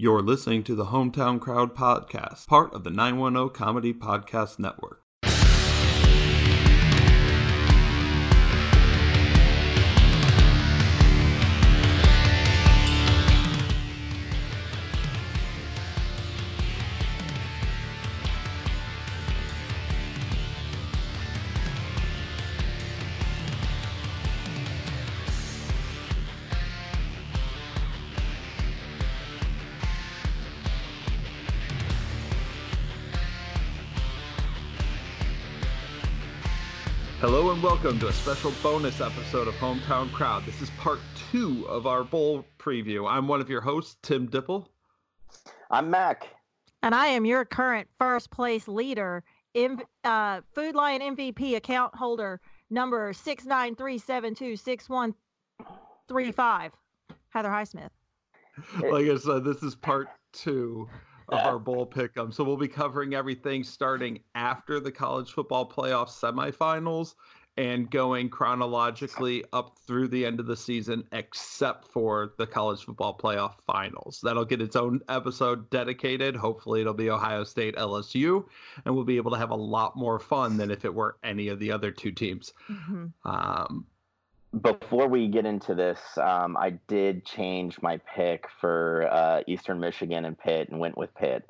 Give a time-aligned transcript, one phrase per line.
[0.00, 5.02] You're listening to the Hometown Crowd Podcast, part of the 910 Comedy Podcast Network.
[37.58, 40.46] And welcome to a special bonus episode of Hometown Crowd.
[40.46, 41.00] This is part
[41.32, 43.10] two of our bowl preview.
[43.10, 44.68] I'm one of your hosts, Tim Dipple.
[45.68, 46.28] I'm Mac.
[46.84, 49.24] And I am your current first place leader,
[49.56, 52.40] M- uh, Food Lion MVP account holder
[52.70, 55.14] number 693726135,
[57.30, 57.90] Heather Highsmith.
[58.88, 60.88] Like I said, this is part two
[61.28, 62.32] of our bowl pick'em.
[62.32, 67.16] So we'll be covering everything starting after the college football playoff semifinals
[67.58, 73.18] and going chronologically up through the end of the season, except for the college football
[73.18, 74.20] playoff finals.
[74.22, 76.36] That'll get its own episode dedicated.
[76.36, 78.44] Hopefully, it'll be Ohio State LSU,
[78.84, 81.48] and we'll be able to have a lot more fun than if it were any
[81.48, 82.52] of the other two teams.
[82.70, 83.06] Mm-hmm.
[83.28, 83.86] Um,
[84.60, 90.26] Before we get into this, um, I did change my pick for uh, Eastern Michigan
[90.26, 91.42] and Pitt and went with Pitt.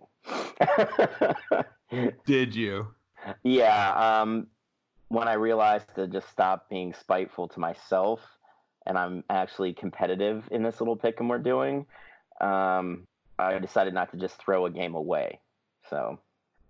[2.25, 2.87] did you?
[3.43, 4.47] yeah, um,
[5.09, 8.21] when I realized to just stop being spiteful to myself
[8.87, 11.87] and I'm actually competitive in this little pick and we're doing,
[12.41, 13.07] um,
[13.39, 15.41] I decided not to just throw a game away.
[15.89, 16.19] So,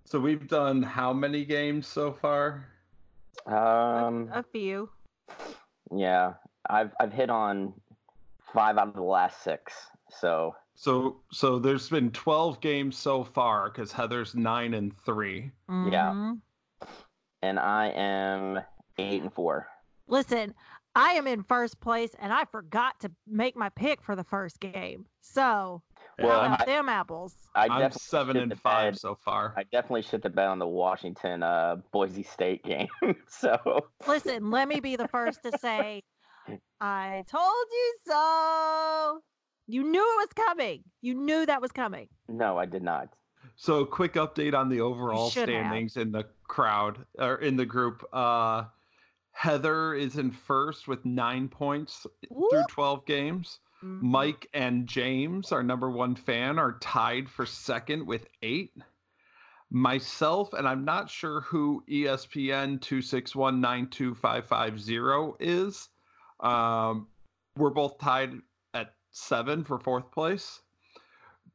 [0.05, 2.67] So we've done how many games so far?
[3.47, 4.89] um, A few.
[5.95, 6.35] yeah,
[6.69, 7.73] I've I've hit on
[8.53, 9.73] five out of the last six.
[10.11, 15.51] So So so there's been 12 games so far because Heather's nine and three.
[15.69, 16.33] Yeah.
[17.43, 18.61] And I am
[18.99, 19.67] eight and four.
[20.09, 20.55] Listen,
[20.95, 24.59] I am in first place and I forgot to make my pick for the first
[24.59, 25.07] game.
[25.21, 25.83] So,
[26.19, 27.35] Well, count I- them apples.
[27.55, 29.55] I I'm seven and five bed- so far.
[29.57, 32.89] I definitely shit the bet on the Washington uh, Boise State game.
[33.29, 36.03] so Listen, let me be the first to say,
[36.81, 39.21] I told you so.
[39.71, 40.83] You knew it was coming.
[41.03, 42.09] You knew that was coming.
[42.29, 43.09] no, I did not.
[43.61, 45.67] So quick update on the overall should have.
[45.67, 48.05] standings in the crowd or in the group.
[48.13, 48.65] Uh
[49.33, 53.61] Heather is in first with nine points through 12 games.
[53.85, 54.03] Mhm.
[54.03, 58.73] Mike and James, our number one fan, are tied for second with eight.
[59.71, 65.89] Myself, and I'm not sure who ESPN 2619255 is.
[66.41, 67.07] Um,
[67.57, 68.35] we're both tied
[68.75, 70.63] at seven for fourth place.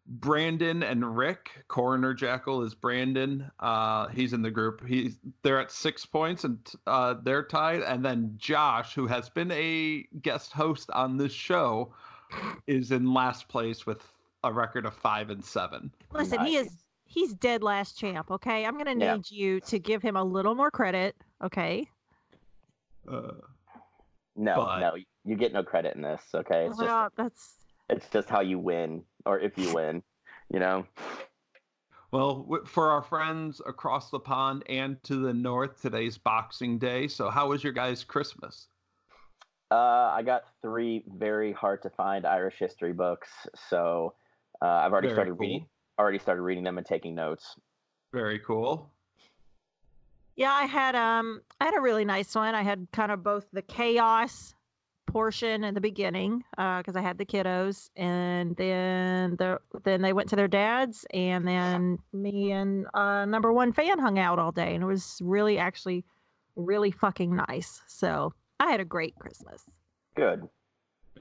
[0.05, 3.49] Brandon and Rick, Coroner Jackal is Brandon.
[3.59, 4.85] Uh, he's in the group.
[4.85, 7.81] He's they're at six points and uh, they're tied.
[7.83, 11.93] And then Josh, who has been a guest host on this show,
[12.67, 14.05] is in last place with
[14.43, 15.89] a record of five and seven.
[16.11, 18.29] Listen, he is he's dead last champ.
[18.29, 19.15] Okay, I'm gonna Yeah.
[19.15, 21.15] need you to give him a little more credit.
[21.41, 21.87] Okay.
[23.07, 23.31] Uh,
[24.35, 26.21] No, But- no, you get no credit in this.
[26.33, 27.53] Okay, it's just that's
[27.89, 30.03] it's just how you win, or if you win,
[30.51, 30.85] you know.
[32.11, 37.07] well, for our friends across the pond and to the north, today's Boxing Day.
[37.07, 38.67] So, how was your guys' Christmas?
[39.71, 43.29] Uh, I got three very hard to find Irish history books,
[43.69, 44.13] so
[44.61, 45.37] uh, I've already Very started cool.
[45.39, 45.65] reading.
[45.99, 47.55] Already started reading them and taking notes.
[48.13, 48.91] Very cool.
[50.35, 50.51] yeah.
[50.53, 52.53] I had um I had a really nice one.
[52.55, 54.53] I had kind of both the chaos
[55.13, 60.29] portion in the beginning because I had the kiddos, and then the then they went
[60.29, 64.73] to their dads, and then me and uh, number one fan hung out all day,
[64.73, 66.03] and it was really actually
[66.55, 67.81] really fucking nice.
[67.87, 69.63] So I had a great Christmas.
[70.15, 70.47] Good.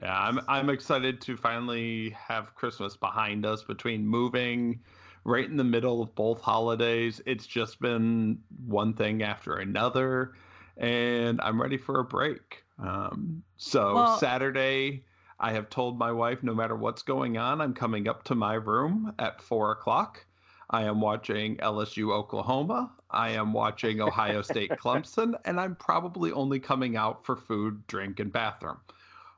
[0.01, 4.81] Yeah, I'm I'm excited to finally have Christmas behind us between moving
[5.23, 7.21] right in the middle of both holidays.
[7.25, 10.33] It's just been one thing after another
[10.77, 12.62] and I'm ready for a break.
[12.79, 15.05] Um, so Well- Saturday
[15.39, 18.53] I have told my wife no matter what's going on, I'm coming up to my
[18.53, 20.25] room at four o'clock.
[20.69, 22.91] I am watching LSU Oklahoma.
[23.11, 28.19] I am watching Ohio State Clemson, and I'm probably only coming out for food, drink,
[28.19, 28.77] and bathroom.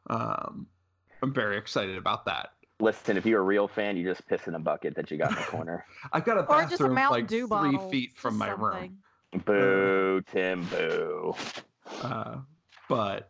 [0.08, 0.68] Um,
[1.24, 2.52] I'm very excited about that.
[2.80, 5.32] Listen, if you're a real fan, you just piss in a bucket that you got
[5.32, 5.86] in the corner.
[6.14, 7.90] I've got a Or just a bathroom Mountain like Dew three bottle.
[7.90, 8.98] feet from just my room.
[9.46, 11.34] boo, Tim, boo.
[12.02, 12.38] Uh,
[12.90, 13.30] but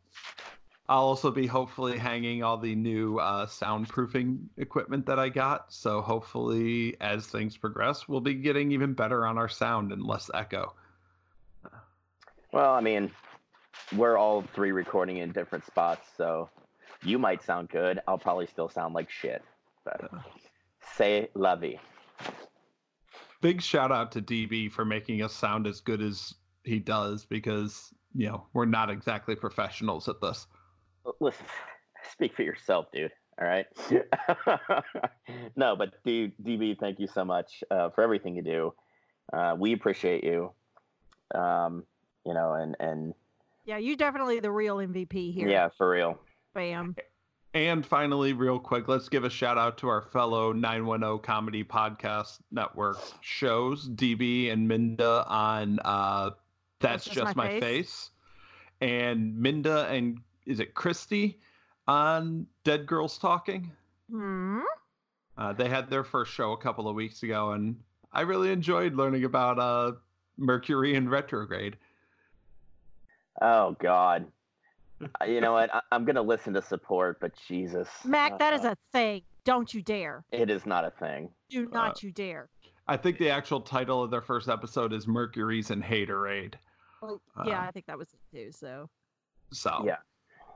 [0.88, 5.74] I'll also be hopefully hanging all the new uh, soundproofing equipment that I got.
[5.74, 10.30] So hopefully, as things progress, we'll be getting even better on our sound and less
[10.34, 10.74] echo.
[12.52, 13.12] Well, I mean,
[13.96, 16.50] we're all three recording in different spots, so
[17.04, 18.00] you might sound good.
[18.08, 19.44] I'll probably still sound like shit.
[19.84, 20.10] But
[20.96, 21.80] say vie.
[23.42, 27.94] Big shout out to DB for making us sound as good as he does because,
[28.16, 30.48] you know, we're not exactly professionals at this.
[31.20, 31.46] Listen,
[32.12, 33.12] speak for yourself, dude.
[33.40, 33.66] All right.
[35.58, 38.74] no, but dude, DB, thank you so much uh, for everything you do.
[39.34, 40.52] Uh, we appreciate you.
[41.34, 41.84] Um,
[42.26, 43.14] you know, and and
[43.66, 45.50] Yeah, you're definitely the real MVP here.
[45.50, 46.20] yeah, for real.
[46.54, 46.96] Bam.
[47.54, 52.40] And finally, real quick, let's give a shout out to our fellow 910 Comedy Podcast
[52.52, 56.32] Network shows, DB and Minda on uh,
[56.86, 58.12] That's, Just, My, face.
[58.82, 61.40] and Minda and is it Christy
[61.88, 63.72] on Dead Girls Talking?
[64.10, 64.60] Hmm.
[65.38, 67.76] Uh, they had their first show a couple of weeks ago, and
[68.14, 69.94] I really enjoyed learning about uh,
[70.38, 71.78] Mercury in retrograde.
[73.42, 74.28] Oh God.
[75.02, 75.74] Uh, you know what?
[75.74, 79.22] I, I'm gonna listen to support, but Jesus, Mac, that is uh, a thing.
[79.44, 80.24] Don't you dare.
[80.32, 81.30] It is not a thing.
[81.50, 82.50] Do not you dare.
[82.88, 86.54] I think the actual title of their first episode is Mercury's in Haterade.
[87.06, 88.52] Well, yeah, Uh, I think that was it too.
[88.52, 88.90] So
[89.52, 89.98] So Yeah.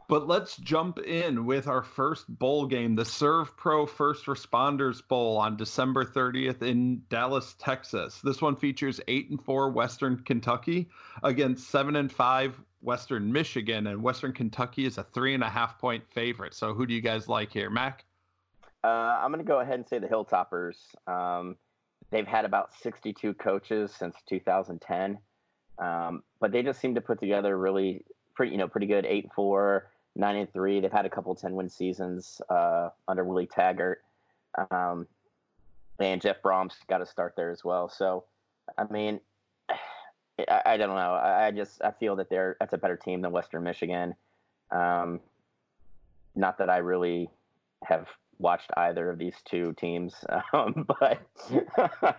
[0.10, 5.56] But let's jump in with our first bowl game, the Servpro First Responders Bowl on
[5.56, 8.20] December 30th in Dallas, Texas.
[8.22, 10.90] This one features eight and four Western Kentucky
[11.22, 15.78] against seven and five Western Michigan, and Western Kentucky is a three and a half
[15.78, 16.56] point favorite.
[16.56, 18.04] So who do you guys like here, Mac?
[18.84, 20.78] Uh, I'm going to go ahead and say the Hilltoppers.
[21.06, 21.56] Um,
[22.10, 25.20] they've had about 62 coaches since 2010,
[25.80, 28.06] um, but they just seem to put together really
[28.36, 30.80] pretty, you know, pretty good eight four, nine and three.
[30.80, 34.04] They've had a couple 10 win seasons uh, under Willie Taggart,
[34.72, 35.08] um,
[36.00, 37.90] and Jeff Brohm's got to start there as well.
[37.90, 38.26] So,
[38.78, 39.20] I mean,
[40.50, 41.14] I, I don't know.
[41.14, 44.16] I, just I feel that they're that's a better team than Western Michigan.
[44.72, 45.20] Um,
[46.36, 47.30] not that I really
[47.84, 50.16] have watched either of these two teams,
[50.54, 51.22] um, but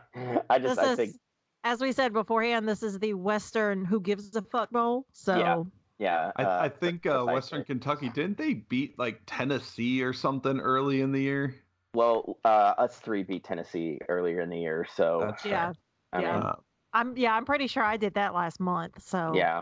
[0.50, 1.14] I just this I is, think
[1.64, 5.06] as we said beforehand, this is the Western Who Gives a Fuck Bowl.
[5.12, 5.68] So
[5.98, 6.30] yeah.
[6.36, 7.24] I, uh, I think uh.
[7.24, 11.54] Western Kentucky didn't they beat like Tennessee or something early in the year?
[11.92, 15.72] Well, uh, us three beat Tennessee earlier in the year, so That's yeah,
[16.12, 16.32] I yeah.
[16.32, 16.54] mean, Uh,
[16.92, 19.02] I'm yeah, I'm pretty sure I did that last month.
[19.02, 19.60] So yeah.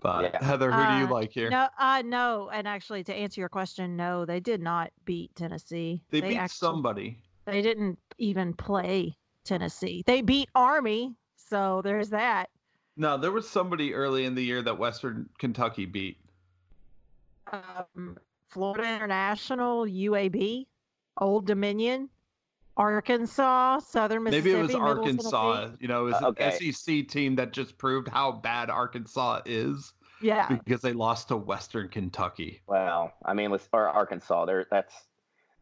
[0.00, 0.44] but Yeah.
[0.44, 1.50] Heather, who do you Uh, like here?
[1.50, 6.02] No, uh, no, and actually, to answer your question, no, they did not beat Tennessee.
[6.10, 7.18] they, beat actually, somebody.
[7.46, 9.16] They didn't even play
[9.46, 10.02] Tennessee.
[10.06, 12.50] They beat Army, so there's that.
[12.96, 16.18] No, there was somebody early in the year that Western Kentucky beat.
[17.52, 18.16] Um,
[18.48, 20.66] Florida International, UAB,
[21.18, 22.08] Old Dominion,
[22.76, 24.48] Arkansas, Southern Mississippi.
[24.48, 25.60] Maybe it was Middle Arkansas.
[25.60, 25.76] Tennessee.
[25.80, 26.44] You know, it was Uh, okay.
[26.68, 31.36] an SEC team that just proved how bad Arkansas is Yeah, because they lost to
[31.36, 32.62] Western Kentucky.
[32.66, 34.44] Well, I mean, let's or Arkansas.
[34.46, 34.94] They're that's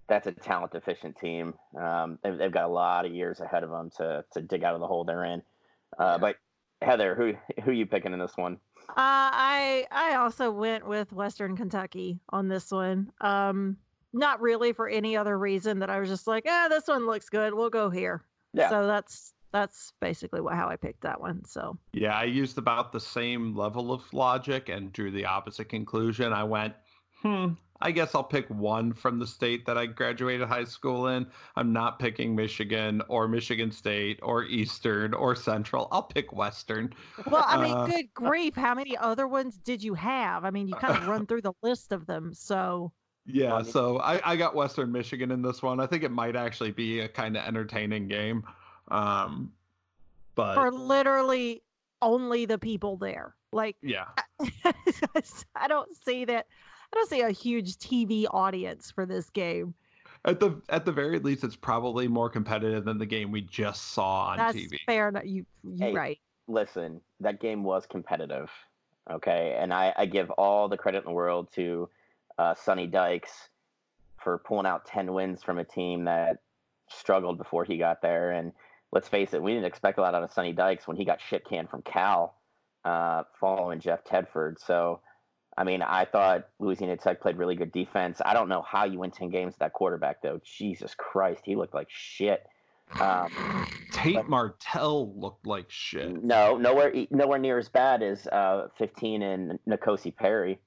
[0.09, 1.55] that's a talent deficient team.
[1.79, 4.75] Um, they've, they've got a lot of years ahead of them to to dig out
[4.75, 5.43] of the hole they're in.
[5.99, 6.37] Uh, But
[6.83, 8.59] Heather, who who you picking in this one?
[8.91, 13.11] Uh, I I also went with Western Kentucky on this one.
[13.21, 13.79] Um,
[14.13, 17.29] not really for any other reason that I was just like, ah, this one looks
[17.29, 17.53] good.
[17.55, 18.25] We'll go here.
[18.53, 18.69] Yeah.
[18.71, 21.45] So that's that's basically what, how I picked that one.
[21.45, 26.33] So Yeah, I used about the same level of logic and drew the opposite conclusion.
[26.33, 26.75] I went,
[27.23, 27.53] hmm,
[27.85, 31.27] I guess I'll pick one from the state that I graduated high school in.
[31.55, 35.89] I'm not picking Michigan or Michigan State or Eastern or Central.
[35.93, 36.95] I'll pick Western.
[37.31, 40.47] well, I mean, Uh, good grief, how many other ones did you have?
[40.47, 42.33] I mean, you kind of run through the list of them.
[42.33, 42.91] So
[43.27, 45.79] Yeah, so I, I got Western Michigan in this one.
[45.79, 48.45] I think it might actually be a kind of entertaining game.
[48.89, 49.53] Um,
[50.35, 51.63] but for literally
[52.01, 54.07] only the people there, like yeah,
[55.55, 56.47] I don't see that.
[56.95, 59.75] I don't see a huge TV audience for this game.
[60.25, 63.93] at the at the very least, it's probably more competitive than the game we just
[63.93, 64.79] saw on That's TV.
[64.87, 65.09] fair.
[65.09, 65.25] enough.
[65.25, 66.19] You you Hey, right.
[66.47, 68.49] Listen, that game was competitive.
[69.11, 71.89] Okay, and I, I give all the credit in the world to
[72.39, 73.49] uh, Sonny Dykes
[74.23, 76.39] for pulling out ten wins from a team that
[76.89, 78.31] struggled before he got there.
[78.31, 78.53] And
[78.93, 81.21] let's face it, we didn't expect a lot out of Sonny Dykes when he got
[81.21, 82.37] shit canned from Cal
[82.85, 84.59] uh, following Jeff Tedford.
[84.65, 85.01] So,
[85.57, 88.21] I mean, I thought Louisiana Tech played really good defense.
[88.25, 90.41] I don't know how you win ten games with that quarterback though.
[90.45, 92.47] Jesus Christ, he looked like shit.
[93.01, 96.23] Um, Tate but- Martell looked like shit.
[96.23, 100.61] no, nowhere, nowhere near as bad as uh, 15 and N'Kosi Perry.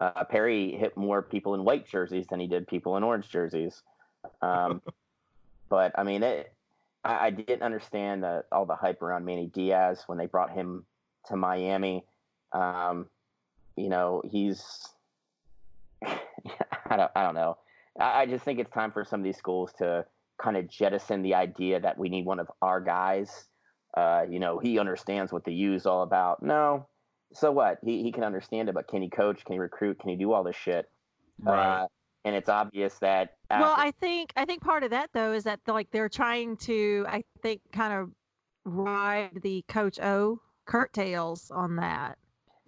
[0.00, 3.82] Uh, Perry hit more people in white jerseys than he did people in orange jerseys.
[4.40, 4.80] Um,
[5.68, 6.52] but I mean, it,
[7.04, 10.86] I, I didn't understand uh, all the hype around Manny Diaz when they brought him
[11.26, 12.04] to Miami.
[12.52, 13.06] Um,
[13.80, 14.86] you know, he's
[16.04, 17.58] I don't I don't know.
[17.98, 20.04] I, I just think it's time for some of these schools to
[20.40, 23.46] kind of jettison the idea that we need one of our guys.
[23.96, 26.42] Uh, you know, he understands what the U is all about.
[26.42, 26.86] No,
[27.32, 27.78] so what?
[27.82, 29.44] He he can understand it, but can he coach?
[29.44, 29.98] Can he recruit?
[29.98, 30.88] Can he do all this shit?
[31.42, 31.82] Right.
[31.82, 31.86] Uh,
[32.24, 35.60] and it's obvious that Well, I think I think part of that though is that
[35.66, 38.10] like they're trying to I think kind of
[38.64, 42.18] ride the Coach O curtails on that.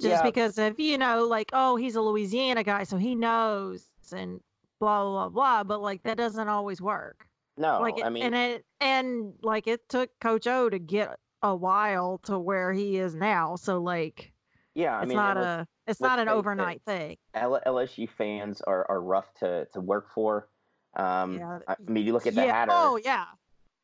[0.03, 0.23] Just Yeah.
[0.23, 4.41] because of you know like oh he's a Louisiana guy so he knows and
[4.81, 7.27] blah blah blah blah but like that doesn't always work.
[7.57, 11.55] no, like I mean, and it and like it took Coach O to get a
[11.55, 13.57] while to where he is now.
[13.57, 14.33] So like
[14.75, 17.17] yeah, I it's mean, not let's- a it's not an overnight thing.
[17.35, 20.49] L- LSU fans are, are rough to, to work for.
[20.97, 22.53] Um, Yeah, I I mean, you look at the yeah.
[22.55, 22.73] Hatter.
[22.75, 23.25] Oh yeah.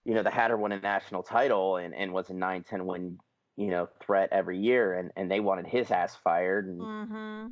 [0.05, 3.19] You know, the Hatter won a national title and, and was a 9-10 win,
[3.59, 6.67] you know, threat every year, and, and they wanted his ass fired.
[6.69, 7.47] And Mm-hmm.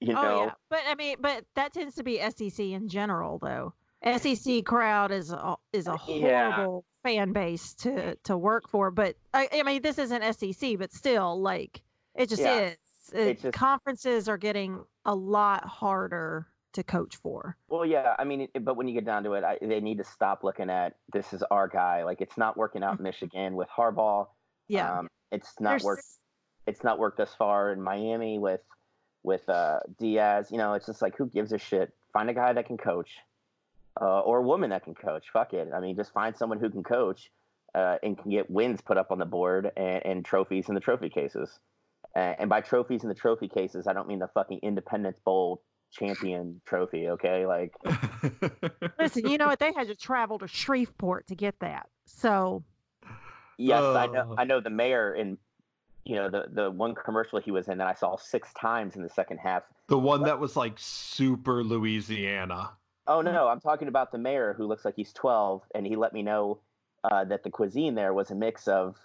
[0.00, 3.74] you oh yeah, but I mean, but that tends to be SEC in general, though.
[4.18, 6.52] SEC crowd is a, is a Yeah.
[6.52, 8.92] horrible fan base to to work for.
[8.92, 11.82] But I, I mean, this isn't SEC, but still, like
[12.14, 12.76] it just Yeah, is.
[13.12, 17.56] It, just- conferences are getting a lot harder to coach for.
[17.68, 18.14] well, yeah.
[18.18, 20.44] I mean, it, but when you get down to it, I, they need to stop
[20.44, 22.04] looking at this is our guy.
[22.04, 24.26] Like it's not working out in Michigan with Harbaugh.
[24.26, 24.74] Mm-hmm.
[24.74, 26.04] Yeah, Um, it's not There's- worked.
[26.66, 28.60] It's not worked thus far in Miami with
[29.22, 30.48] with uh, Diaz.
[30.50, 31.92] You know, it's just like who gives a shit?
[32.12, 33.10] Find a guy that can coach,
[34.00, 35.26] uh, or a woman that can coach.
[35.32, 35.68] Fuck it.
[35.74, 37.30] I mean, just find someone who can coach
[37.74, 40.80] uh, and can get wins put up on the board and, and trophies in the
[40.80, 41.58] trophy cases.
[42.14, 45.62] Uh, and by trophies in the trophy cases, I don't mean the fucking Independence Bowl
[45.90, 47.08] champion trophy.
[47.08, 47.72] Okay, like
[48.98, 49.58] listen, you know what?
[49.58, 51.86] They had to travel to Shreveport to get that.
[52.06, 52.62] So
[53.58, 54.28] Yes, I know.
[54.30, 54.34] Oh.
[54.38, 55.36] I know the mayor in,
[56.04, 59.02] you know, the the one commercial he was in that I saw six times in
[59.02, 59.64] the second half.
[59.88, 62.70] the one that was like super Louisiana.
[63.06, 65.96] Oh no, no, I'm talking about the mayor who looks like he's 12, and he
[65.96, 66.60] let me know
[67.04, 68.96] uh, that the cuisine there was a mix of,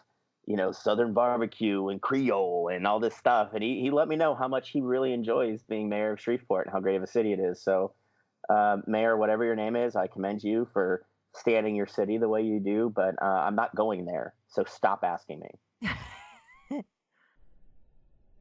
[0.46, 4.16] you know, Southern barbecue and Creole and all this stuff, and he he let me
[4.18, 7.08] know how much he really enjoys being mayor of Shreveport and how great of a
[7.08, 7.64] city it is.
[7.64, 7.94] So,
[8.50, 11.06] uh, mayor, whatever your name is, I commend you for
[11.36, 14.34] standing your city the way you do, but uh, I'm not going there.
[14.54, 15.90] So stop asking me.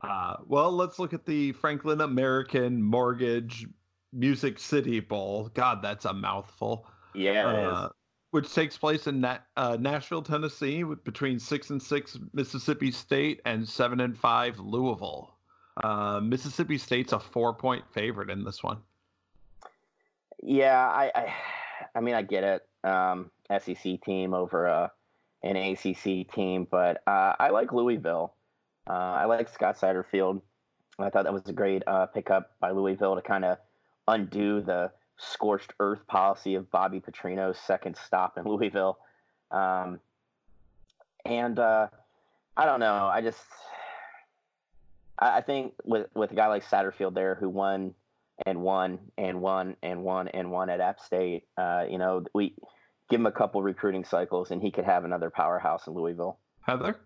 [0.02, 3.66] Uh, well, let's look at the Franklin American Mortgage
[4.12, 5.48] Music City Bowl.
[5.54, 6.88] God, that's a mouthful.
[7.14, 7.72] Yeah, it is.
[7.72, 7.88] Uh,
[8.32, 13.40] which takes place in Na- uh, Nashville, Tennessee, with between six and six Mississippi State
[13.44, 15.36] and seven and five Louisville.
[15.84, 18.78] Uh, Mississippi State's a four-point favorite in this one.
[20.42, 21.34] Yeah, I, I,
[21.94, 22.62] I mean, I get it.
[22.82, 24.90] Um, SEC team over a,
[25.42, 28.34] an ACC team, but uh, I like Louisville.
[28.88, 30.40] Uh, I like Scott Satterfield.
[30.98, 33.58] I thought that was a great uh, pickup by Louisville to kind of
[34.08, 38.98] undo the scorched earth policy of Bobby Petrino's second stop in Louisville.
[39.50, 40.00] Um,
[41.24, 41.88] and uh,
[42.56, 43.06] I don't know.
[43.06, 43.42] I just,
[45.18, 47.94] I, I think with with a guy like Satterfield there who won
[48.46, 51.44] and won and won and won and won at App State.
[51.56, 52.54] Uh, you know, we
[53.12, 56.38] give him a couple recruiting cycles, and he could have another powerhouse in Louisville.
[56.62, 56.98] Heather?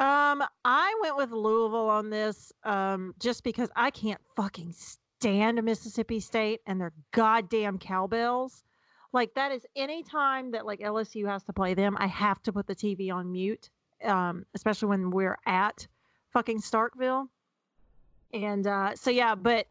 [0.00, 6.18] Um, I went with Louisville on this, um, just because I can't fucking stand Mississippi
[6.18, 8.64] State and their goddamn cowbells.
[9.12, 12.52] Like that is any time that like LSU has to play them, I have to
[12.52, 13.70] put the TV on mute.
[14.02, 15.86] Um, especially when we're at
[16.32, 17.28] fucking Starkville.
[18.32, 19.68] And uh, so yeah, but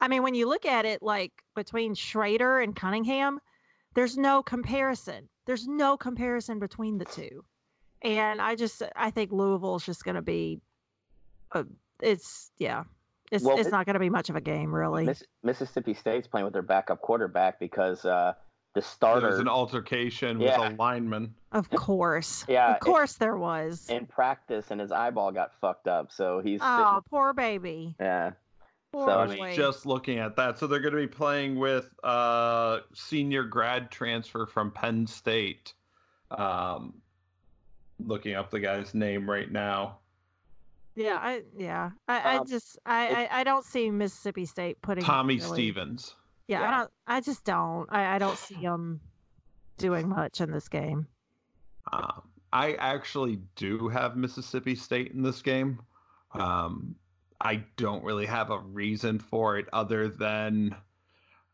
[0.00, 3.40] I mean, when you look at it, like between Shrader and Cunningham,
[3.92, 5.28] there's no comparison.
[5.46, 7.44] There's no comparison between the two
[8.02, 10.60] and I just I think Louisville is just going to be,
[11.52, 11.64] a,
[12.02, 12.84] it's yeah,
[13.32, 15.04] it's Well, it's it- not going to be much of a game really.
[15.06, 18.34] Miss, Mississippi State's playing with their backup quarterback because uh,
[18.74, 21.34] the There starter was an altercation with a lineman.
[21.52, 23.88] of course, Yeah, of it- course there was.
[23.88, 27.94] in practice and his eyeball got fucked up, so he's Oh, poor baby.
[28.00, 28.32] yeah.
[28.94, 30.58] Poor So, I I was mean, just looking at that.
[30.58, 35.74] So they're going to be playing with uh, senior grad transfer from Penn State.
[36.30, 36.94] Um,
[38.00, 39.98] looking up the guy's name right now.
[40.96, 45.04] yeah, I yeah, I, I Um, just I, I I don't see Mississippi State putting
[45.04, 46.14] Tommy really- Stevens.
[46.48, 46.90] Yeah, I don't.
[47.06, 47.86] I just don't.
[47.90, 49.00] I, I don't see them
[49.78, 51.06] doing much in this game.
[51.92, 52.22] Um,
[52.52, 55.80] I actually do have Mississippi State in this game.
[56.32, 56.96] Um,
[57.44, 60.74] I don't really have a reason for it other than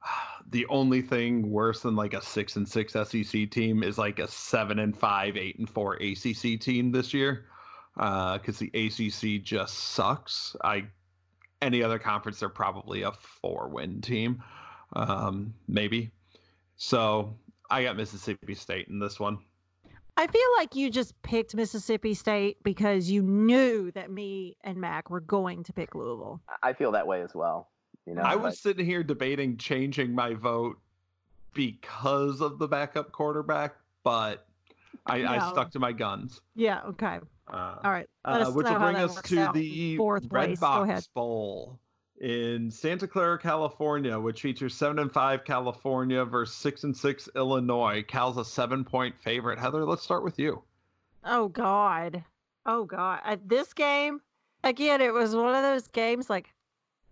[0.50, 4.28] the only thing worse than like a six and six SEC team is like a
[4.28, 7.47] seven and five, eight and four ACC team this year,
[7.97, 10.56] because uh, the ACC just sucks.
[10.62, 10.87] I
[11.61, 14.42] any other conference they're probably a four win team,
[14.94, 16.11] um, maybe.
[16.76, 17.37] So
[17.68, 19.38] I got Mississippi State in this one.
[20.17, 25.11] I feel like you just picked Mississippi State because you knew that me and Mac
[25.11, 26.40] were going to pick Louisville.
[26.62, 27.69] I feel that way as well.
[28.07, 30.79] You know, I was sitting here debating changing my vote
[31.55, 34.47] because of the backup quarterback, but
[35.07, 35.29] I, no.
[35.29, 36.40] I stuck to my guns.
[36.55, 36.83] Yeah.
[36.88, 37.21] Okay.
[37.52, 38.09] Uh, All right.
[38.25, 39.55] Uh, which will bring us to out.
[39.55, 40.61] the Fourth Red place.
[40.61, 41.79] Box Bowl
[42.21, 48.05] in Santa Clara, California, which features seven and five California versus six and six Illinois.
[48.07, 49.59] Cal's a seven point favorite.
[49.59, 50.62] Heather, let's start with you.
[51.25, 52.23] Oh God.
[52.67, 53.21] Oh God.
[53.25, 54.21] At this game,
[54.65, 56.53] again, it was one of those games like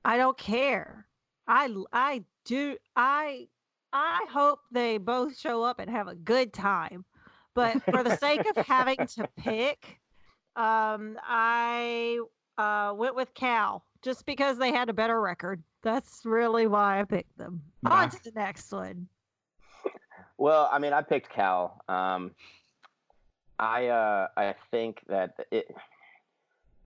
[0.05, 1.07] I don't care.
[1.47, 3.49] I I do I
[3.93, 7.05] I hope they both show up and have a good time.
[7.55, 9.99] But for the sake of having to pick,
[10.55, 12.21] um, I
[12.59, 15.63] uh, went with Cal just because they had a better record.
[15.83, 17.63] That's really why I picked them.
[17.83, 18.03] Nah.
[18.03, 19.09] On to the next one.
[20.37, 21.83] Well, I mean, I picked Cal.
[21.89, 22.31] Um,
[23.59, 25.75] I uh, I think that it.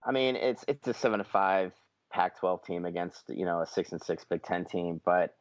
[0.03, 1.71] I mean, it's it's a seven to five
[2.11, 5.35] Pac-12 team against you know a six and six Big Ten team, but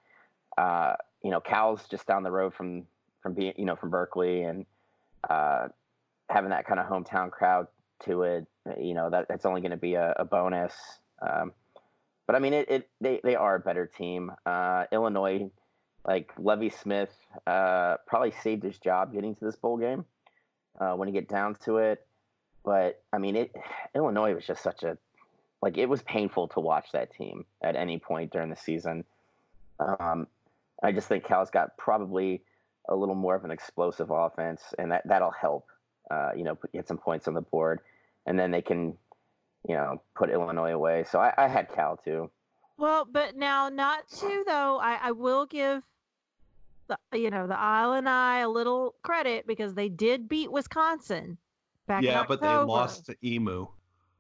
[0.59, 2.87] uh, you know Cal's just down the road from
[3.23, 4.67] from being you know from Berkeley and
[5.29, 5.69] uh,
[6.29, 7.67] having that kind of hometown crowd
[8.05, 8.47] to it.
[8.79, 10.75] You know that that's only going to be a, a bonus.
[11.23, 11.53] Um,
[12.27, 14.33] but I mean, it, it they they are a better team.
[14.47, 15.51] Uh, Illinois,
[16.07, 17.15] like Lovie Smith,
[17.47, 20.05] uh, probably saved his job getting to this bowl game
[20.81, 22.07] uh, when you get down to it.
[22.65, 23.55] But I mean, it
[23.95, 24.97] Illinois was just such a
[25.61, 29.05] like it was painful to watch that team at any point during the season.
[29.79, 30.27] Um,
[30.83, 32.43] I just think Cal's got probably
[32.89, 35.69] a little more of an explosive offense, and that that'll help.
[36.11, 37.81] Uh, you know, get some points on the board,
[38.27, 38.99] and then they can,
[39.69, 41.05] you know, put Illinois away.
[41.11, 42.31] So I, I had Cal too.
[42.79, 44.79] Well, but now not to though.
[44.79, 45.83] I, I will give
[46.89, 51.39] the you know the Illini a little credit because they did beat Wisconsin
[51.87, 52.03] back.
[52.03, 53.67] Yeah, but they lost to Emu.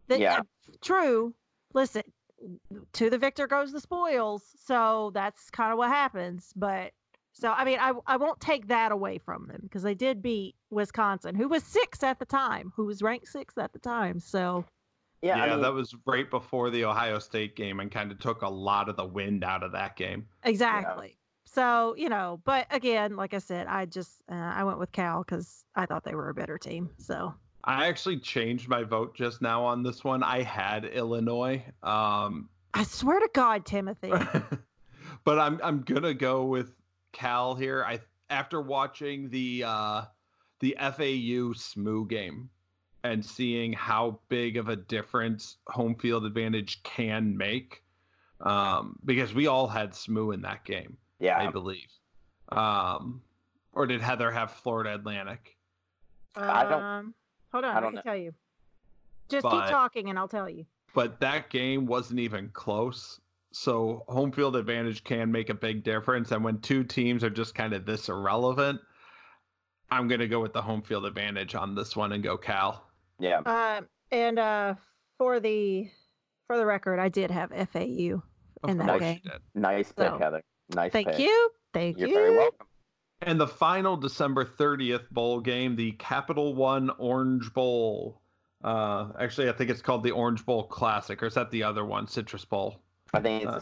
[0.08, 0.38] The, yeah.
[0.38, 0.42] Uh,
[0.80, 1.34] true.
[1.74, 2.02] Listen,
[2.92, 4.44] to the victor goes the spoils.
[4.64, 6.52] So that's kind of what happens.
[6.54, 6.92] But
[7.32, 10.54] so I mean, I I won't take that away from them because they did beat
[10.70, 14.20] Wisconsin, who was six at the time, who was ranked sixth at the time.
[14.20, 14.64] So
[15.22, 18.18] yeah, yeah, I mean, that was right before the Ohio State game, and kind of
[18.18, 20.26] took a lot of the wind out of that game.
[20.42, 21.08] Exactly.
[21.08, 21.14] Yeah.
[21.52, 25.22] So you know, but again, like I said, I just uh, I went with Cal
[25.22, 26.90] because I thought they were a better team.
[26.98, 30.22] So I actually changed my vote just now on this one.
[30.22, 31.64] I had Illinois.
[31.82, 34.12] Um, I swear to God, Timothy.
[35.24, 36.72] but I'm I'm gonna go with
[37.12, 37.84] Cal here.
[37.84, 40.02] I after watching the uh,
[40.60, 42.50] the FAU SMU game
[43.04, 47.82] and seeing how big of a difference home field advantage can make,
[48.40, 50.96] um, because we all had SMU in that game.
[51.18, 51.88] Yeah, I believe.
[52.50, 53.22] Um,
[53.72, 55.56] or did Heather have Florida Atlantic?
[56.36, 57.14] Um, I don't.
[57.52, 58.02] Hold on, I, I can know.
[58.02, 58.32] tell you.
[59.28, 60.66] Just but, keep talking and I'll tell you.
[60.94, 63.20] But that game wasn't even close.
[63.52, 66.32] So home field advantage can make a big difference.
[66.32, 68.80] And when two teams are just kind of this irrelevant,
[69.90, 72.86] I'm going to go with the home field advantage on this one and go Cal.
[73.22, 73.40] Yeah.
[73.46, 74.74] Uh, and uh,
[75.16, 75.88] for the
[76.48, 78.20] for the record, I did have FAU
[78.68, 79.20] in that game.
[79.54, 80.42] Nice pick, so, Heather.
[80.74, 80.92] Nice.
[80.92, 81.20] Thank pick.
[81.20, 81.50] you.
[81.72, 82.14] Thank You're you.
[82.14, 82.66] You're very welcome.
[83.22, 88.20] And the final December 30th bowl game, the Capital One Orange Bowl.
[88.64, 91.84] Uh, actually, I think it's called the Orange Bowl Classic, or is that the other
[91.84, 92.80] one, Citrus Bowl?
[93.14, 93.52] I think it's.
[93.52, 93.60] Uh,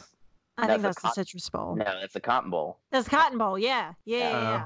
[0.56, 1.76] I think that's the Citrus Bowl.
[1.76, 2.78] No, it's the Cotton Bowl.
[2.90, 3.58] That's Cotton Bowl.
[3.58, 4.30] Yeah, yeah, yeah.
[4.30, 4.64] yeah.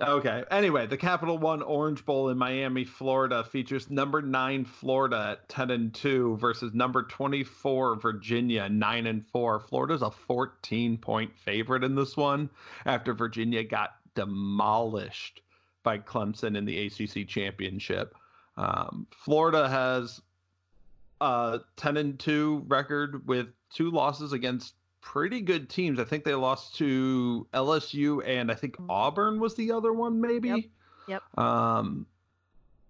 [0.00, 0.44] Okay.
[0.50, 5.70] Anyway, the Capital One Orange Bowl in Miami, Florida features number nine Florida at ten
[5.70, 9.60] and two versus number twenty four Virginia nine and four.
[9.60, 12.48] Florida's a fourteen point favorite in this one
[12.86, 15.42] after Virginia got demolished
[15.82, 18.14] by Clemson in the ACC championship.
[18.56, 20.20] Um, Florida has
[21.20, 25.98] a 10 and 2 record with two losses against pretty good teams.
[25.98, 28.90] I think they lost to LSU and I think mm-hmm.
[28.90, 30.48] Auburn was the other one, maybe.
[30.48, 30.64] Yep.
[31.08, 31.38] yep.
[31.38, 32.06] Um,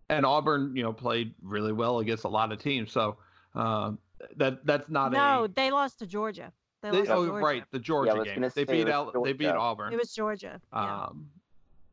[0.08, 2.92] and Auburn, you know, played really well against a lot of teams.
[2.92, 3.16] So
[3.54, 3.92] uh,
[4.36, 5.48] that that's not no, a...
[5.48, 6.52] they lost to Georgia.
[6.82, 7.32] They, they oh, Georgia.
[7.32, 8.50] right, the Georgia yeah, game.
[8.54, 9.92] They beat Al, they beat Auburn.
[9.92, 10.60] It was Georgia.
[10.72, 11.04] Yeah.
[11.04, 11.28] Um,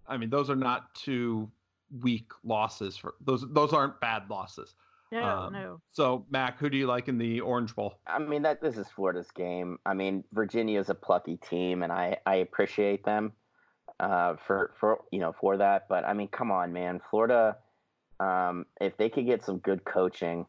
[0.07, 1.49] I mean, those are not two
[2.01, 3.45] weak losses for those.
[3.51, 4.75] Those aren't bad losses.
[5.21, 5.81] No, Um, no.
[5.91, 7.95] So, Mac, who do you like in the Orange Bowl?
[8.05, 9.79] I mean that this is Florida's game.
[9.85, 13.33] I mean Virginia is a plucky team, and I I appreciate them
[13.99, 15.87] uh, for for you know for that.
[15.87, 17.57] But I mean, come on, man, Florida.
[18.19, 20.45] Um, if they could get some good coaching,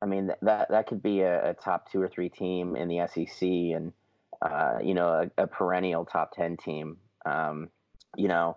[0.00, 2.88] I mean th- that that could be a, a top two or three team in
[2.88, 3.92] the SEC, and
[4.40, 6.98] uh, you know a, a perennial top ten team.
[7.26, 7.68] Um,
[8.16, 8.56] you know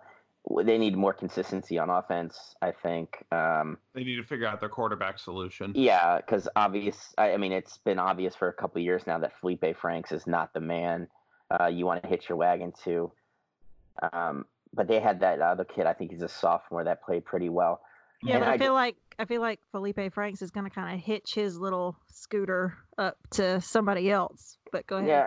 [0.64, 2.54] they need more consistency on offense.
[2.62, 3.24] I think.
[3.32, 5.72] Um, They need to figure out their quarterback solution.
[5.74, 7.14] yeah, because obvious.
[7.18, 10.12] I, I mean, it's been obvious for a couple of years now that Felipe Franks
[10.12, 11.08] is not the man
[11.50, 13.10] uh, you want to hitch your wagon to.
[14.12, 15.86] Um, but they had that other kid.
[15.86, 17.80] I think he's a sophomore that played pretty well.
[18.22, 20.70] Yeah, and but I, I feel like I feel like Felipe Franks is going to
[20.70, 24.58] kind of hitch his little scooter up to somebody else.
[24.72, 25.08] But go ahead.
[25.08, 25.26] Yeah,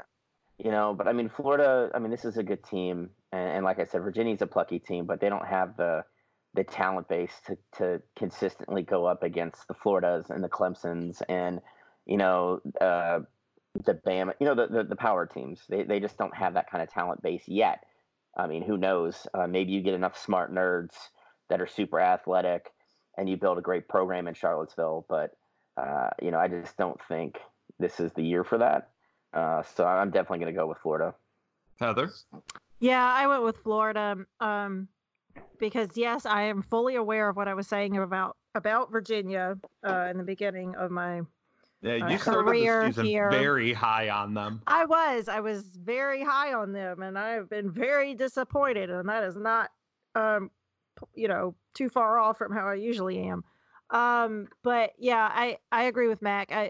[0.59, 0.93] you know.
[0.97, 1.89] But I mean, Florida.
[1.93, 4.79] I mean, this is a good team, and, and like I said, Virginia's a plucky
[4.79, 6.03] team, but they don't have the
[6.55, 11.59] the talent base to to consistently go up against the Floridas and the Clemsons and
[12.05, 13.19] you know uh,
[13.85, 14.33] the Bama.
[14.39, 15.61] You know the, the the power teams.
[15.69, 17.83] They they just don't have that kind of talent base yet.
[18.37, 19.27] I mean, who knows?
[19.33, 20.95] Uh, maybe you get enough smart nerds
[21.49, 22.71] that are super athletic,
[23.17, 25.05] and you build a great program in Charlottesville.
[25.07, 25.31] But
[25.77, 27.37] uh, you know, I just don't think
[27.79, 28.89] this is the year for that.
[29.33, 31.13] Uh, so I'm definitely going to go with Florida.
[31.79, 32.09] Heather?
[32.79, 34.87] Yeah, I went with Florida um,
[35.59, 40.07] because yes, I am fully aware of what I was saying about about Virginia uh,
[40.09, 41.21] in the beginning of my.
[41.81, 43.31] Yeah, Uh, you started career the season here.
[43.31, 44.61] very high on them.
[44.67, 49.23] I was I was very high on them, and I've been very disappointed, and that
[49.23, 49.69] is not,
[50.15, 50.51] um,
[51.13, 53.45] you know, too far off from how I usually am.
[53.91, 56.51] Um, but yeah, I I agree with Mac.
[56.51, 56.69] I uh,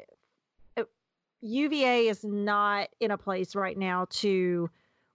[1.41, 4.69] UVA is not in a place right now to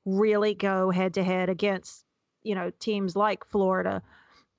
[0.05, 2.05] really go head to head against
[2.43, 4.03] you know teams like Florida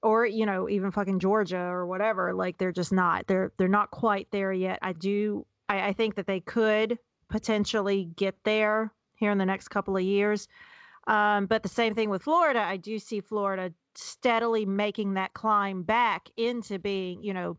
[0.01, 3.91] or you know even fucking Georgia or whatever like they're just not they're they're not
[3.91, 4.79] quite there yet.
[4.81, 6.97] I do I, I think that they could
[7.29, 10.47] potentially get there here in the next couple of years
[11.07, 12.59] um, but the same thing with Florida.
[12.59, 17.57] I do see Florida steadily making that climb back into being you know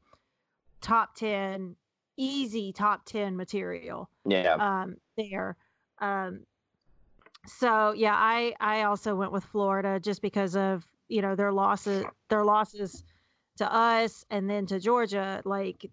[0.81, 1.77] top 10
[2.17, 5.57] easy top 10 material Yeah, um, there.
[5.99, 6.41] Um,
[7.47, 12.05] so yeah, I I also went with Florida just because of you know their losses
[12.29, 13.05] their losses
[13.59, 15.41] to us and then to Georgia.
[15.45, 15.89] Like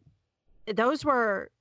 [0.73, 1.51] those were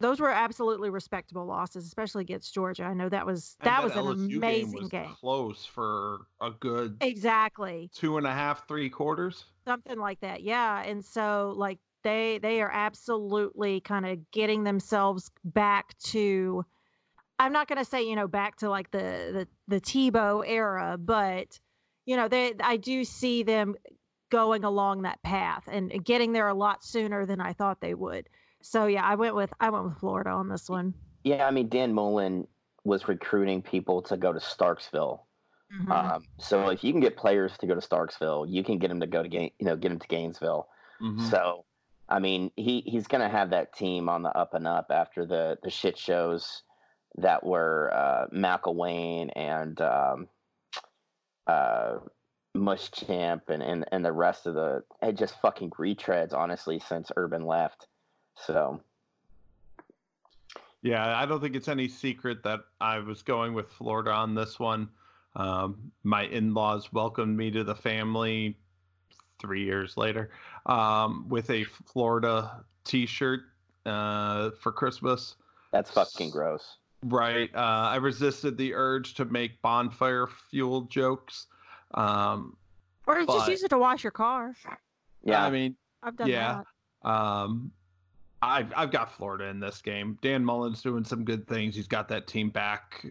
[0.00, 2.84] those were absolutely respectable losses, especially against Georgia.
[2.84, 5.14] I know that was And that, was an LSU amazing was game.
[5.20, 7.90] Close for a good Exactly.
[7.94, 9.46] two and a half, three quarters.
[9.66, 15.30] something like that yeah and so like they they are absolutely kind of getting themselves
[15.44, 16.64] back to
[17.38, 20.96] i'm not going to say you know back to like the the the tebow era
[20.98, 21.58] but
[22.06, 23.74] you know they i do see them
[24.30, 28.28] going along that path and getting there a lot sooner than i thought they would
[28.62, 31.46] so yeah i went with i went with florida on this one yeah.
[31.46, 32.46] I mean, Dan Mullen
[32.84, 35.20] was recruiting people to go to Starksville.
[35.72, 35.90] Mhm.
[35.90, 39.00] Um, so if you can get players to go to Starksville, you can get them
[39.00, 40.68] to go to Gain, you know, get them to Gainesville.
[41.00, 41.20] Mhm.
[41.30, 41.64] So,
[42.08, 45.24] I mean, he he's going to have that team on the up and up after
[45.24, 46.62] the the shit shows
[47.16, 50.28] that were uh, McElwain and um,
[51.46, 51.98] uh,
[52.54, 57.86] and, and and the rest of the it just fucking retreads honestly since Urban left.
[58.36, 58.80] So
[60.82, 64.58] Yeah, I don't think it's any secret that I was going with Florida on this
[64.58, 64.88] one.
[65.36, 68.56] Um, my in-laws welcomed me to the family
[69.40, 70.30] three years later
[70.66, 73.40] um, with a Florida T-shirt
[73.86, 75.36] uh, for Christmas.
[75.72, 76.76] that's fucking gross.
[77.04, 77.50] Right.
[77.54, 81.46] Uh, I resisted the urge to make bonfire fuel jokes.
[81.92, 82.56] Um,
[83.06, 84.54] or just use it to wash your car
[85.22, 86.62] Yeah, I mean, i've done Yeah.
[87.02, 87.70] that Um,
[88.40, 90.18] I've I've got Florida in this game.
[90.22, 91.74] Dan Mullen's doing some good things.
[91.74, 93.06] He's got that team back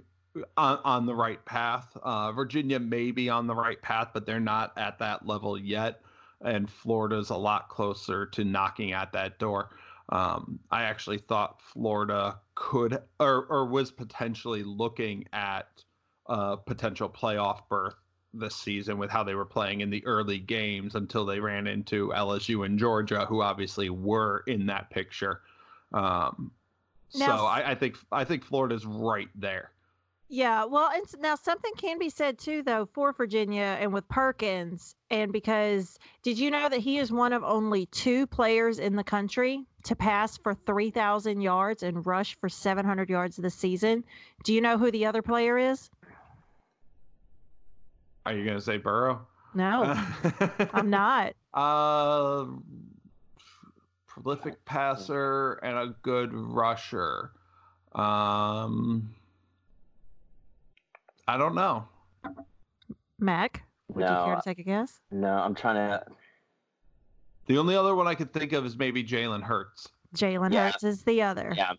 [0.58, 1.96] on, on the right path.
[2.02, 6.02] Uh, Virginia may be on the right path, but they're not at that level yet.
[6.44, 9.70] And Florida's a lot closer to knocking at that door.
[10.10, 15.84] Um, I actually thought Florida could or or was potentially looking at
[16.28, 17.96] a potential playoff berth
[18.34, 22.10] this season with how they were playing in the early games until they ran into
[22.10, 25.42] LSU and Georgia, who obviously were in that picture.
[25.94, 26.52] Um,
[27.16, 29.72] Now- so I, I think I think Florida's right there.
[30.34, 34.96] Yeah, well, and now something can be said too, though, for Virginia and with Perkins,
[35.12, 39.04] and because did you know that he is one of only two players in the
[39.04, 44.04] country to pass for three thousand yards and rush for seven hundred yards this season?
[44.44, 45.92] Do you know who the other player is?
[48.26, 49.28] Are you gonna say Burrow?
[49.54, 49.96] No,
[50.74, 51.36] I'm not.
[51.54, 52.46] Uh,
[54.08, 57.34] prolific passer, and a good rusher.
[57.94, 59.14] Um,
[61.28, 61.88] I don't know.
[63.20, 65.00] Mac, would you care to take a guess?
[65.12, 66.04] No, I'm trying to.
[67.46, 69.90] The only other one I could think of is maybe Jalen Hurts.
[70.16, 70.66] Jalen Yeah.
[70.72, 71.54] Hurts is the other.
[71.56, 71.74] Yeah.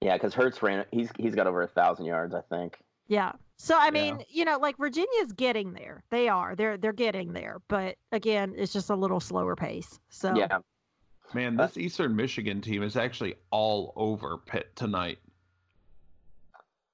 [0.00, 0.84] Yeah, because Hurts ran.
[0.92, 2.78] He's he's got over a thousand yards, I think.
[3.08, 3.32] Yeah.
[3.56, 3.90] So I Yeah.
[3.90, 6.02] mean, you know, like Virginia's getting there.
[6.10, 6.54] They are.
[6.54, 7.60] They're they're getting there.
[7.68, 9.98] But again, it's just a little slower pace.
[10.10, 10.58] So Yeah.
[11.34, 15.18] Man, Uh, this Eastern Michigan team is actually all over Pitt tonight.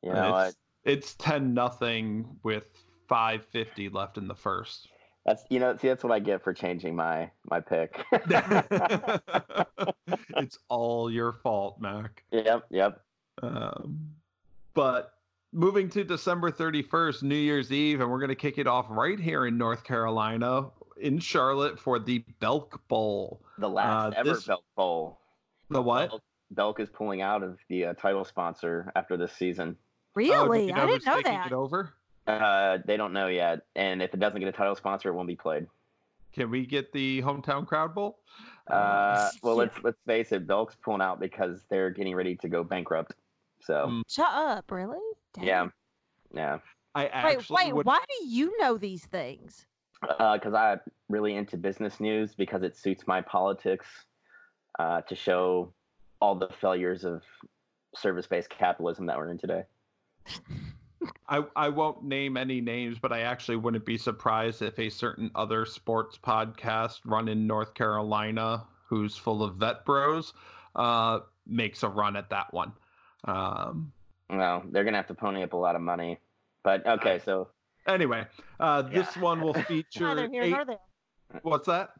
[0.02, 2.64] You know, it's, it's ten nothing with
[3.08, 4.88] five fifty left in the first.
[5.26, 8.02] that's you know, see, that's what I get for changing my my pick.
[10.36, 12.24] it's all your fault, Mac.
[12.30, 13.00] yep, yep.
[13.42, 14.10] Um,
[14.74, 15.14] but
[15.52, 19.18] moving to December 31st, New Year's Eve, and we're going to kick it off right
[19.20, 23.42] here in North Carolina, in Charlotte, for the Belk Bowl.
[23.58, 25.18] The last Uh, ever this- Belk Bowl.
[25.70, 26.10] The what?
[26.10, 29.76] Belk, Belk is pulling out of the uh, title sponsor after this season.
[30.16, 31.46] Oh, do really, you I didn't know that.
[31.46, 31.92] It over?
[32.26, 35.28] Uh, they don't know yet, and if it doesn't get a title sponsor, it won't
[35.28, 35.66] be played.
[36.32, 38.18] Can we get the hometown crowd bowl?
[38.70, 39.62] Uh, well, Yeah.
[39.62, 43.14] let's let's face it, Belk's pulling out because they're getting ready to go bankrupt.
[43.60, 44.02] So Mm.
[44.08, 44.98] Shut up, really?
[45.34, 45.44] Dang.
[45.44, 45.68] yeah,
[46.32, 46.58] yeah.
[46.94, 47.74] I Wait, actually wait.
[47.74, 47.86] would.
[47.86, 49.66] Why do you know these things?
[50.02, 53.86] Because I'm really into business news because it suits my politics
[54.78, 55.72] uh, to show
[56.20, 57.22] all the failures of
[57.94, 59.64] service-based capitalism that we're in today.
[61.28, 65.30] I, I won't name any names, but I actually wouldn't be surprised if a certain
[65.34, 70.32] other sports podcast run in North Carolina, who's full of vet bros,
[70.76, 72.72] uh, makes a run at that one.
[73.24, 73.92] Um,
[74.30, 76.18] Well, they're gonna have to pony up a lot of money.
[76.62, 77.48] But okay, so
[77.88, 78.26] anyway,
[78.60, 80.04] uh, this one will feature.
[80.14, 81.40] Neither here eight- nor there.
[81.42, 81.90] what's that?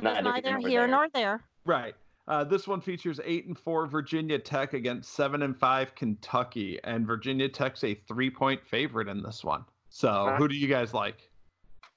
[0.00, 0.88] Neither neither here nor here there.
[0.88, 1.40] nor there.
[1.64, 1.94] Right.
[2.28, 7.06] Uh, this one features eight and four Virginia Tech against seven and five Kentucky, and
[7.06, 9.64] Virginia Tech's a three point favorite in this one.
[9.90, 11.30] So, Uh, who do you guys like?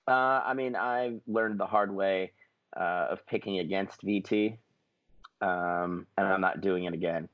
[0.07, 2.31] Uh, I mean, I learned the hard way
[2.77, 4.57] uh, of picking against VT,
[5.41, 7.27] um, and I'm not doing it again.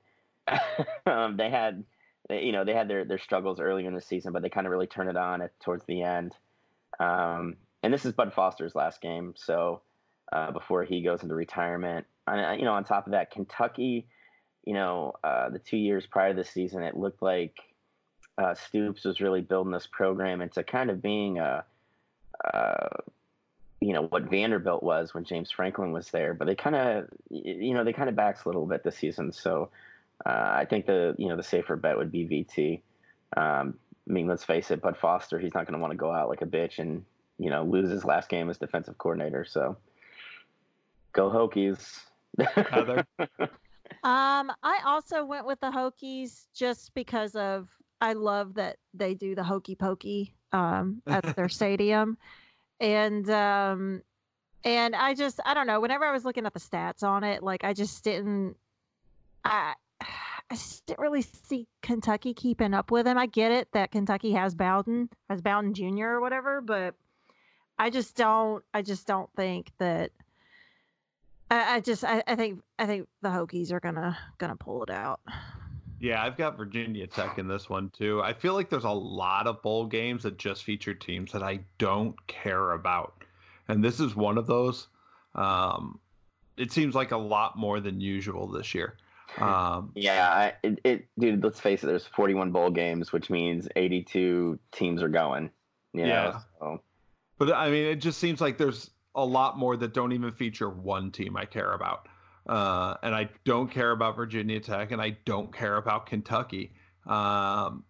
[1.05, 1.83] um, they had,
[2.29, 4.71] you know, they had their their struggles earlier in the season, but they kind of
[4.71, 6.33] really turned it on at, towards the end.
[6.99, 9.81] Um, and this is Bud Foster's last game, so
[10.31, 14.07] uh, before he goes into retirement, and uh, you know, on top of that, Kentucky,
[14.63, 17.57] you know, uh, the two years prior to the season, it looked like
[18.37, 21.63] uh, Stoops was really building this program into kind of being a
[23.85, 27.73] you know what Vanderbilt was when James Franklin was there, but they kind of you
[27.73, 29.31] know they kind of backs a little bit this season.
[29.31, 29.69] So
[30.25, 32.81] uh, I think the you know the safer bet would be VT.
[33.37, 33.77] Um,
[34.09, 36.29] I mean, let's face it, Bud Foster, he's not going to want to go out
[36.29, 37.03] like a bitch and
[37.37, 39.45] you know lose his last game as defensive coordinator.
[39.45, 39.77] So
[41.15, 42.01] go Hokies.
[42.69, 43.05] Heather?
[44.03, 47.69] Um, I also went with the Hokies just because of
[48.01, 52.17] I love that they do the hokey pokey um at their stadium.
[52.79, 54.03] And um
[54.63, 57.41] and I just I don't know, whenever I was looking at the stats on it,
[57.41, 58.57] like I just didn't
[59.43, 63.17] I I just didn't really see Kentucky keeping up with them.
[63.17, 66.05] I get it that Kentucky has Bowden, has Bowden Jr.
[66.05, 66.93] or whatever, but
[67.79, 70.11] I just don't I just don't think that
[71.51, 74.89] I, I just I, I think I think the Hokies are gonna gonna pull it
[74.89, 75.19] out.
[75.99, 78.21] Yeah, I've got Virginia Tech in this one too.
[78.21, 81.61] I feel like there's a lot of bowl games that just feature teams that I
[81.77, 83.23] don't care about.
[83.67, 84.87] And this is one of those.
[85.35, 85.99] Um,
[86.57, 88.97] it seems like a lot more than usual this year.
[89.39, 91.43] Um, Yeah, I, it, it, dude.
[91.43, 91.87] Let's face it.
[91.87, 95.49] There's 41 bowl games, which means 82 teams are going.
[95.93, 96.39] You know, Yeah.
[96.59, 96.81] so,
[97.37, 100.69] but I mean, it just seems like there's a lot more that don't even feature
[100.69, 102.07] one team I care about.
[102.47, 106.73] Uh, and I don't care about Virginia Tech, and I don't care about Kentucky.
[107.07, 107.83] Um,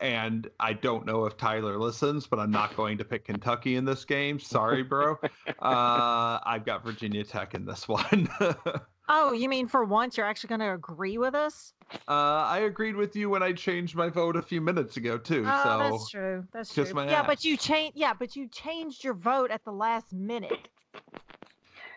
[0.00, 3.84] and I don't know if Tyler listens, but I'm not going to pick Kentucky in
[3.84, 4.38] this game.
[4.38, 5.12] Sorry, bro.
[5.48, 8.28] uh, I've got Virginia Tech in this one.
[9.08, 11.74] uh, Oh, you mean for once you're actually gonna agree with us?
[12.08, 15.44] I agreed with you when I changed my vote a few minutes ago too.
[15.46, 16.44] Oh, so that's true.
[16.52, 16.94] That's kiss true.
[16.94, 17.96] my yeah, but you changed.
[17.96, 20.68] Yeah, but you changed your vote at the last minute.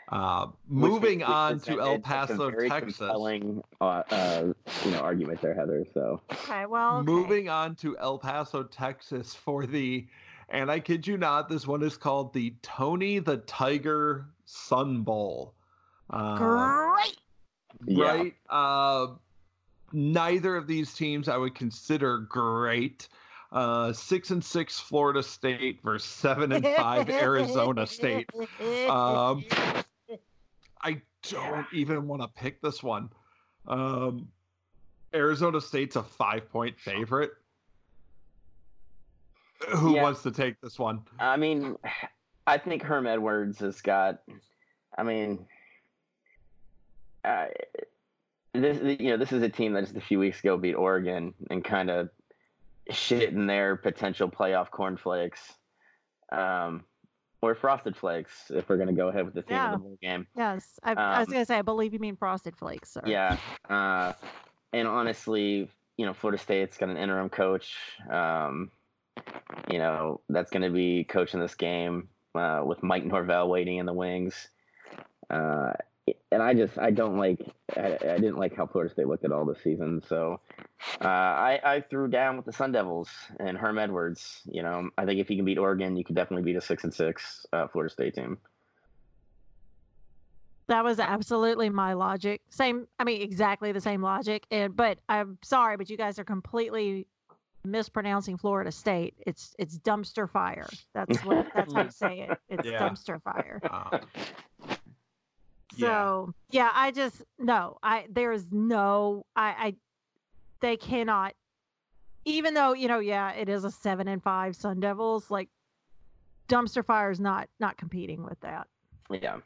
[0.09, 2.97] uh, moving which on to El Paso, very Texas.
[2.97, 5.85] Compelling, uh, uh, you know, argument there, Heather.
[5.93, 7.05] So Okay, well, okay.
[7.05, 10.05] Moving on to El Paso, Texas for the,
[10.49, 15.53] and I kid you not, this one is called the Tony the Tiger Sun Bowl.
[16.09, 17.17] Uh, Great.
[17.87, 18.05] Yeah.
[18.05, 18.33] right?
[18.49, 19.07] Uh,
[19.93, 23.07] neither of these teams I would consider great.
[23.51, 28.29] Uh, six and six Florida State versus seven and five Arizona State.
[28.89, 29.43] Um,
[30.81, 33.09] I don't even want to pick this one.
[33.67, 34.27] Um,
[35.13, 37.31] Arizona State's a five point favorite.
[39.77, 40.03] Who Yeah.
[40.03, 41.01] wants to take this one?
[41.19, 41.77] I mean,
[42.45, 44.21] I think Herm Edwards has got.
[44.97, 45.47] I mean,
[47.25, 47.45] uh,
[48.53, 51.33] this you know this is a team that just a few weeks ago beat Oregon
[51.49, 52.09] and kind of
[52.91, 55.53] shit in their potential playoff cornflakes,
[56.31, 56.83] um,
[57.41, 59.65] or frosted flakes if we're gonna go ahead with the theme Yeah.
[59.65, 60.27] of the bowl game.
[60.35, 63.01] Yes, I, I was Um, gonna say I believe you mean frosted flakes, sir.
[63.05, 63.37] Yeah,
[63.69, 64.13] uh,
[64.73, 67.75] and honestly, you know, Florida State's got an interim coach.
[68.09, 68.71] Um,
[69.71, 73.85] you know, that's going to be coaching this game uh, with Mike Norvell waiting in
[73.85, 74.49] the wings.
[75.29, 75.71] Uh,
[76.31, 77.39] and I just I don't like
[77.75, 80.01] I, I didn't like how Florida State looked at all this season.
[80.07, 80.39] So
[81.01, 84.41] uh, I I threw down with the Sun Devils and Herm Edwards.
[84.45, 86.83] You know, I think if you can beat Oregon, you could definitely beat a six
[86.83, 88.37] and six uh, Florida State team.
[90.67, 92.41] That was absolutely my logic.
[92.49, 94.47] Same, I mean, exactly the same logic.
[94.49, 97.05] And but I'm sorry, but you guys are completely
[97.63, 99.13] mispronouncing Florida State.
[99.27, 100.67] It's it's dumpster fire.
[100.93, 102.39] That's what that's how you say it.
[102.49, 102.79] It's Yeah.
[102.89, 103.59] dumpster fire.
[103.63, 103.99] Yeah.
[105.79, 109.75] So yeah, I just no, I there is no I I
[110.61, 111.33] they cannot
[112.25, 115.49] even though, you know, yeah, it is a seven and five Sun Devils, like
[116.49, 118.67] dumpster fire is not not competing with that.
[119.09, 119.37] Yeah.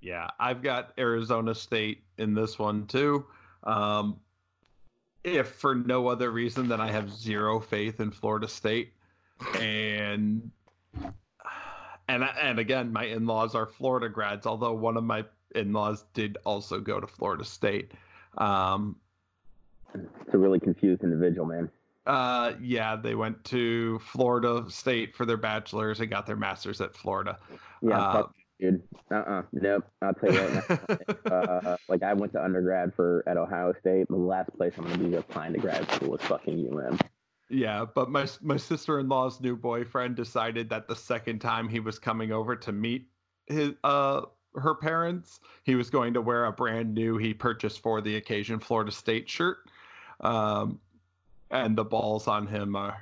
[0.00, 3.26] yeah, I've got Arizona State in this one too.
[3.62, 4.18] Um,
[5.24, 8.92] if for no other reason than I have zero faith in Florida State,
[9.60, 10.50] and
[12.08, 14.46] and and again, my in-laws are Florida grads.
[14.46, 17.92] Although one of my in-laws did also go to Florida State.
[18.36, 18.96] Um,
[19.94, 21.70] It's a really confused individual, man.
[22.06, 26.94] uh, yeah, they went to Florida State for their bachelor's and got their master's at
[26.94, 27.38] Florida.
[27.82, 28.82] Yeah, Uh, fuck, dude.
[29.10, 29.84] Uh uh Nope.
[30.02, 30.70] I'll tell you right
[31.26, 31.30] now.
[31.32, 34.08] uh, like I went to undergrad for at Ohio State.
[34.08, 36.98] The last place I'm gonna be applying to grad school is fucking UM.
[37.50, 42.30] Yeah, but my my sister-in-law's new boyfriend decided that the second time he was coming
[42.32, 43.08] over to meet
[43.46, 44.22] his uh
[44.54, 48.58] her parents, he was going to wear a brand new he purchased for the occasion
[48.58, 49.58] Florida State shirt.
[50.20, 50.80] Um
[51.50, 53.00] and the balls on him are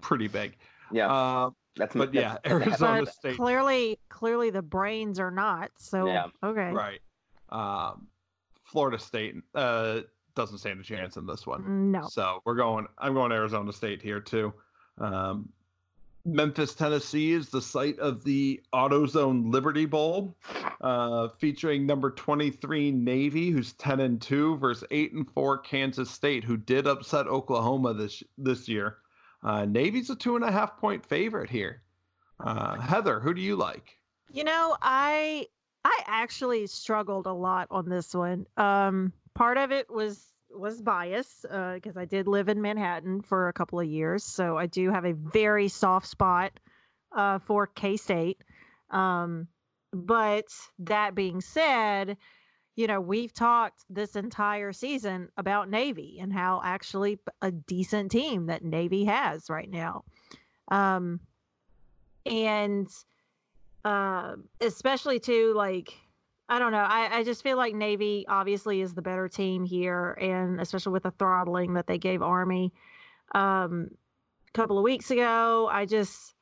[0.00, 0.56] pretty big.
[0.90, 5.30] Yeah, Uh, that's but yeah, that's- that's- Arizona But State clearly clearly the brains are
[5.30, 5.70] not.
[5.78, 6.26] So Yeah.
[6.42, 6.70] okay.
[6.72, 7.00] right.
[7.50, 8.06] Um
[8.64, 10.00] Florida State uh
[10.34, 11.92] doesn't stand a chance in this one.
[11.92, 12.08] No.
[12.08, 12.86] So we're going.
[12.98, 14.52] I'm going Arizona State here too.
[14.98, 15.48] Um,
[16.24, 20.36] Memphis, Tennessee is the site of the AutoZone Liberty Bowl,
[20.80, 26.42] uh, featuring number 23 Navy, who's 10 and 2, versus 8 and 4 Kansas State,
[26.42, 28.98] who did upset Oklahoma this this year.
[29.42, 31.82] Uh, Navy's a two and a half point favorite here.
[32.40, 33.98] Uh, Heather, who do you like?
[34.32, 35.46] You know, I
[35.84, 38.46] I actually struggled a lot on this one.
[38.56, 43.52] Um, part of it was was bias because I did live in Manhattan for a
[43.52, 46.52] couple of years, so I do have a very soft spot
[47.12, 48.42] uh, for K State.
[48.90, 49.48] Um,
[49.92, 50.46] but
[50.80, 52.16] that being said,
[52.76, 58.46] you know we've talked this entire season about Navy and how actually a decent team
[58.46, 60.04] that Navy has right now.
[60.68, 61.20] Um,
[62.26, 62.88] and
[63.84, 65.94] uh, especially too like
[66.48, 66.78] I don't know.
[66.78, 71.04] I, I just feel like Navy obviously is the better team here, and especially with
[71.04, 72.72] the throttling that they gave Army
[73.34, 73.90] um,
[74.48, 75.68] a couple of weeks ago.
[75.72, 76.34] I just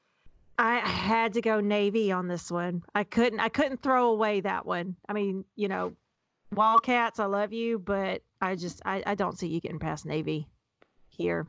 [0.58, 2.82] I had to go Navy on this one.
[2.94, 4.96] I couldn't I couldn't throw away that one.
[5.08, 5.92] I mean, you know,
[6.52, 10.48] Wildcats, I love you, but I just I, I don't see you getting past Navy
[11.08, 11.46] here.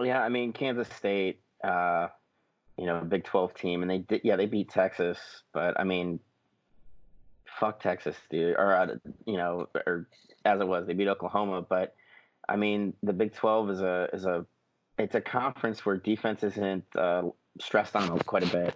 [0.00, 2.08] Yeah, I mean Kansas State, uh,
[2.78, 4.20] you know, Big Twelve team, and they did.
[4.24, 5.18] Yeah, they beat Texas,
[5.52, 6.20] but I mean,
[7.58, 8.56] fuck Texas, dude.
[8.56, 8.86] Or uh,
[9.26, 10.06] you know, or
[10.44, 11.62] as it was, they beat Oklahoma.
[11.62, 11.94] But
[12.48, 14.46] I mean, the Big Twelve is a is a
[14.98, 17.22] it's a conference where defense isn't uh,
[17.60, 18.74] stressed on quite a bit,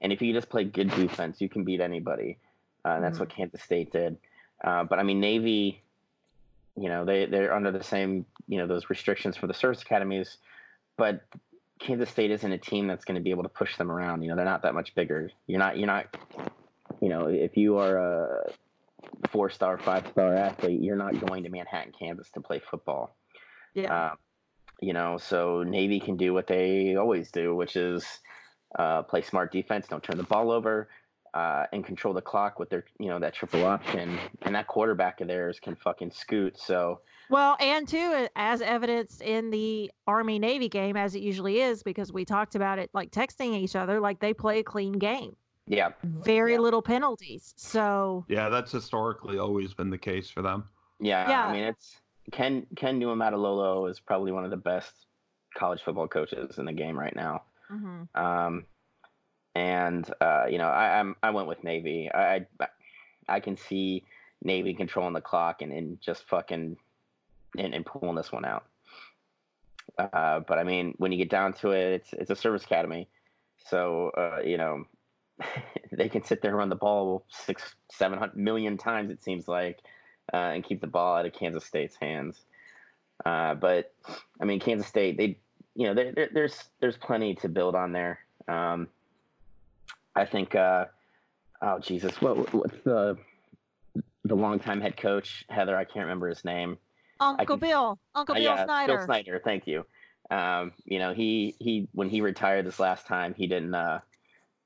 [0.00, 2.38] and if you just play good defense, you can beat anybody.
[2.84, 4.16] Uh, and that's what Kansas State did.
[4.64, 5.82] Uh, but I mean, Navy,
[6.76, 10.38] you know, they they're under the same you know those restrictions for the service academies,
[10.96, 11.22] but
[11.78, 14.22] Kansas State isn't a team that's going to be able to push them around.
[14.22, 15.30] You know, they're not that much bigger.
[15.46, 16.14] You're not you're not
[17.00, 18.52] you know if you are a
[19.30, 23.16] four star five star athlete, you're not going to Manhattan, Kansas to play football.
[23.74, 23.94] Yeah.
[23.94, 24.14] Uh,
[24.80, 28.04] you know, so Navy can do what they always do, which is
[28.78, 30.88] uh, play smart defense, don't turn the ball over,
[31.34, 34.18] uh, and control the clock with their, you know, that triple option.
[34.42, 36.58] And that quarterback of theirs can fucking scoot.
[36.58, 41.82] So, Well, and too, as evidenced in the Army Navy game, as it usually is,
[41.82, 45.36] because we talked about it like texting each other, like they play a clean game.
[45.70, 45.90] Yeah.
[46.02, 46.58] Very Yeah.
[46.58, 47.54] little penalties.
[47.56, 50.68] So Yeah, that's historically always been the case for them.
[50.98, 51.46] Yeah, Yeah.
[51.46, 52.00] I mean it's
[52.32, 55.06] Ken Ken Niumatalolo is probably one of the best
[55.54, 57.42] college football coaches in the game right now.
[57.70, 58.08] mhm.
[58.16, 58.66] Um,
[59.54, 62.10] and uh, you know, I, I'm I went with Navy.
[62.12, 62.68] I, I
[63.28, 64.04] I can see
[64.42, 66.76] Navy controlling the clock and, and just fucking
[67.58, 68.64] and, and pulling this one out.
[69.98, 73.08] Uh, but I mean, when you get down to it, it's it's a service academy,
[73.68, 74.84] so uh, you know
[75.92, 79.10] they can sit there and run the ball six, seven hundred million times.
[79.10, 79.80] It seems like,
[80.32, 82.40] uh, and keep the ball out of Kansas State's hands.
[83.24, 83.92] Uh, but
[84.40, 85.38] I mean, Kansas State, they,
[85.74, 88.20] you know, there, there, there's there's plenty to build on there.
[88.48, 88.88] Um,
[90.16, 90.86] I think, uh,
[91.62, 93.16] oh Jesus, what what's the
[94.24, 95.76] the longtime head coach Heather?
[95.76, 96.78] I can't remember his name.
[97.20, 98.96] Uncle can- Bill, Uncle Uh, Bill yeah, Snyder.
[98.96, 99.84] Bill Snyder, thank you.
[100.30, 104.00] Um, you know, he he when he retired this last time, he didn't uh,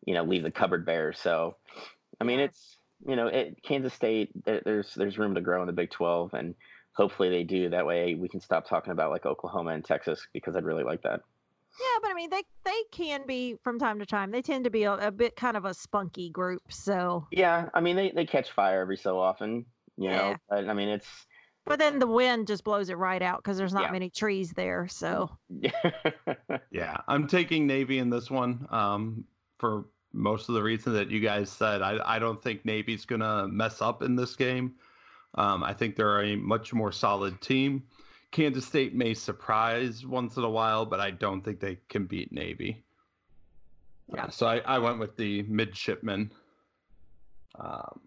[0.05, 1.13] you know, leave the cupboard bare.
[1.13, 1.57] So,
[2.21, 4.31] I mean, it's you know, it, Kansas State.
[4.45, 6.55] There's there's room to grow in the Big Twelve, and
[6.93, 7.69] hopefully they do.
[7.71, 11.03] That way, we can stop talking about like Oklahoma and Texas because I'd really like
[11.03, 11.21] that.
[11.81, 14.31] Yeah, but I mean, they they can be from time to time.
[14.31, 16.63] They tend to be a, a bit kind of a spunky group.
[16.71, 19.67] So, Yeah, I mean, they they catch fire every so often.
[19.97, 21.27] You know, but, I mean, it's
[21.67, 23.91] but then the wind just blows it right out because there's not Yeah.
[23.93, 24.87] many trees there.
[24.89, 25.31] So,
[26.71, 29.25] Yeah, I'm taking Navy in this one um,
[29.59, 31.83] for most of the reason that you guys said.
[31.83, 34.75] I, I don't think Navy's going to mess up in this game.
[35.35, 37.83] Um, I think they're a much more solid team.
[38.31, 42.33] Kansas State may surprise once in a while, but I don't think they can beat
[42.33, 42.85] Navy.
[44.13, 44.25] Yeah.
[44.25, 46.31] Uh, so I, I went with the midshipmen.
[47.59, 48.01] Um,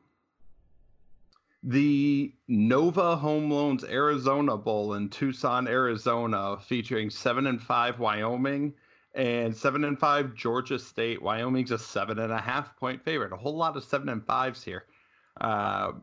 [1.63, 8.73] the Nova Home Loans Arizona Bowl in Tucson, Arizona, featuring seven and five Wyoming
[9.13, 11.21] and seven and five Georgia State.
[11.21, 13.33] Wyoming's a seven and a half point favorite.
[13.33, 14.85] A whole lot of seven and fives here.
[15.41, 15.93] Uh,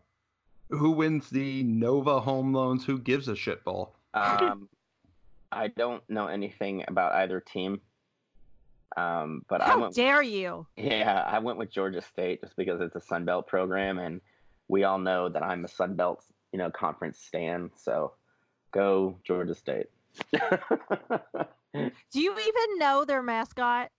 [0.70, 2.84] who wins the Nova Home Loans?
[2.84, 3.94] Who gives a shit bowl?
[4.14, 4.68] um,
[5.52, 7.80] I don't know anything about either team.
[8.96, 10.66] Um, but I how went dare you?
[10.76, 14.20] Yeah, I went with Georgia State just because it's a Sun Belt program, and
[14.68, 17.70] we all know that I'm a Sun Belt, you know, conference stan.
[17.76, 18.12] So,
[18.70, 19.86] go Georgia State.
[21.74, 23.90] Do you even know their mascot?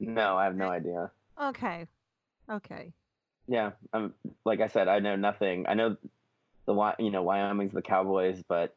[0.00, 1.10] no, I have no idea.
[1.42, 1.86] Okay,
[2.50, 2.92] okay.
[3.48, 4.14] Yeah, um,
[4.44, 5.66] like I said, I know nothing.
[5.68, 5.96] I know
[6.66, 8.74] the Wy- you know Wyoming's the Cowboys, but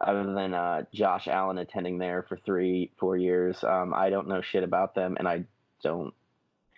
[0.00, 4.40] other than uh, Josh Allen attending there for three, four years, um, I don't know
[4.40, 5.44] shit about them, and I
[5.82, 6.14] don't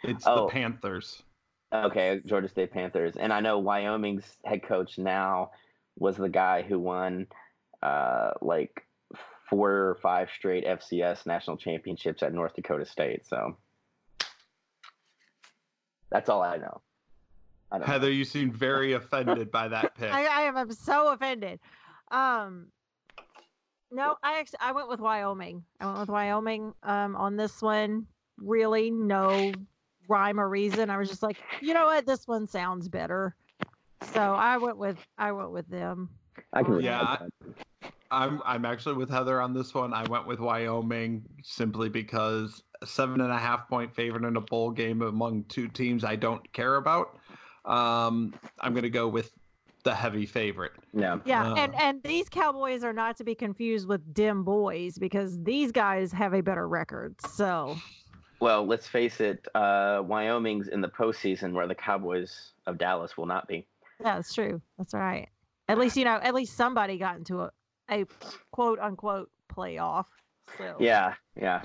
[0.03, 0.47] It's Oh.
[0.47, 1.23] the Panthers.
[1.73, 5.53] Okay, Georgia State Panthers, and I know Wyoming's head coach now
[5.99, 7.29] was the guy who won
[7.83, 8.85] uh, like
[9.53, 13.27] four or five straight FCS national championships at North Dakota State.
[13.27, 13.59] So
[16.11, 16.81] that's all I know.
[17.71, 17.93] I don't know.
[17.93, 20.11] Heather, you seem very offended by that pick.
[20.11, 21.61] I, I am I'm so offended.
[22.11, 22.69] Um,
[23.91, 25.65] no, I actually I went with Wyoming.
[25.79, 28.07] I went with Wyoming um, on this one.
[28.39, 29.53] Really, no
[30.09, 30.89] rhyme or reason.
[30.89, 33.37] I was just like, you know what, this one sounds better.
[34.15, 36.09] So I went with I went with them.
[36.55, 37.67] I can Yeah, respect that.
[38.13, 39.93] I'm I'm actually with Heather on this one.
[39.95, 44.41] I went with Wyoming simply because a seven and a half point favorite in a
[44.41, 47.17] bowl game among two teams I don't care about.
[47.65, 49.33] Um, I'm gonna go with
[49.85, 50.73] the heavy favorite.
[50.93, 51.19] Yeah.
[51.25, 51.79] Yeah, and Uh.
[51.81, 56.35] and these Cowboys are not to be confused with dim boys because these guys have
[56.35, 57.15] a better record.
[57.29, 57.77] So
[58.41, 59.47] Well, let's face it.
[59.55, 63.67] Uh, Wyoming's in the postseason, where the Cowboys of Dallas will not be.
[64.01, 64.61] yeah, that's true.
[64.79, 65.29] That's right.
[65.69, 67.51] At least you know, at least somebody got into a,
[67.91, 68.05] a
[68.51, 70.07] quote unquote playoff.
[70.59, 71.15] So Yeah.
[71.41, 71.63] Yeah.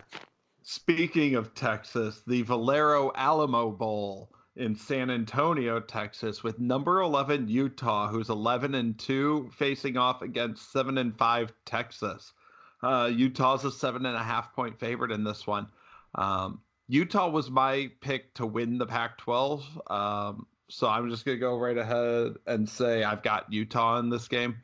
[0.63, 8.07] Speaking of Texas, the Valero Alamo Bowl in San Antonio, Texas, with number 11 Utah,
[8.07, 12.33] who's 11 and 2, facing off against 7 and 5 Texas.
[12.81, 15.67] Uh, Utah's a seven and a half point favorite in this one.
[16.15, 19.81] Um, Utah was my pick to win the Pac 12.
[19.87, 24.09] Um, so I'm just going to go right ahead and say I've got Utah in
[24.09, 24.57] this game.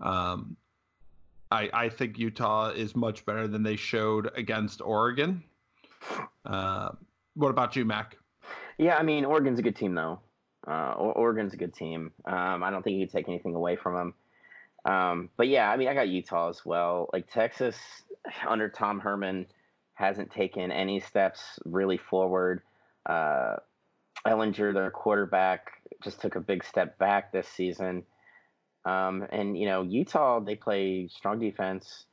[0.00, 0.56] Um,
[1.52, 5.44] I, I think Utah is much better than they showed against Oregon.
[6.46, 6.90] Uh,
[7.34, 8.16] what about you, Mac?
[8.78, 10.20] Yeah, I mean, Oregon's a good team, though.
[10.66, 12.12] Uh, Oregon's a good team.
[12.24, 14.14] Um, I don't think you can take anything away from them.
[14.84, 17.08] Um, but yeah, I mean, I got Utah as well.
[17.12, 17.76] Like Texas,
[18.48, 19.46] under Tom Herman,
[19.94, 22.62] hasn't taken any steps really forward.
[23.04, 23.56] Uh,
[24.26, 25.72] Ehlinger, their quarterback,
[26.02, 28.04] just took a big step back this season.
[28.84, 32.06] Um, and you know, Utah, they play strong defense,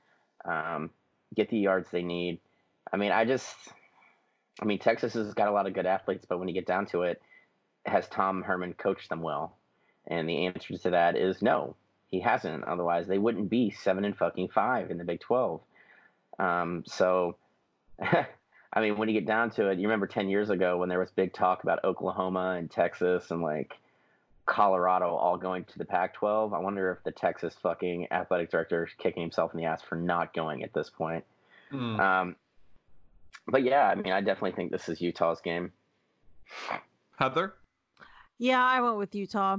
[0.45, 0.91] um,
[1.35, 2.39] get the yards they need.
[2.91, 3.55] I mean, I just,
[4.61, 6.85] I mean, Texas has got a lot of good athletes, but when you get down
[6.87, 7.21] to it,
[7.85, 9.57] has Tom Herman coached them well?
[10.07, 11.75] And the answer to that is no,
[12.09, 12.63] he hasn't.
[12.63, 15.61] Otherwise, they wouldn't be seven and fucking five in the Big Twelve.
[16.37, 17.35] Um, so,
[18.01, 20.99] I mean, when you get down to it, you remember ten years ago when there
[20.99, 23.73] was big talk about Oklahoma and Texas and like
[24.49, 26.53] Colorado all going to the Pac-12.
[26.53, 29.95] I wonder if the Texas fucking athletic director is kicking himself in the ass for
[29.95, 31.23] not going at this point.
[31.71, 31.99] Mm.
[31.99, 32.35] Um,
[33.47, 35.71] but yeah, I mean, I definitely think this is Utah's game.
[37.17, 37.53] Heather?
[38.39, 39.57] Yeah, I went with Utah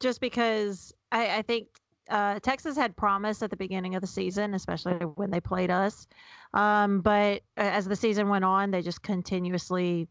[0.00, 1.68] just because I, I think
[2.10, 6.06] uh, Texas had promise at the beginning of the season, especially when they played us.
[6.52, 10.08] Um, but as the season went on, they just continuously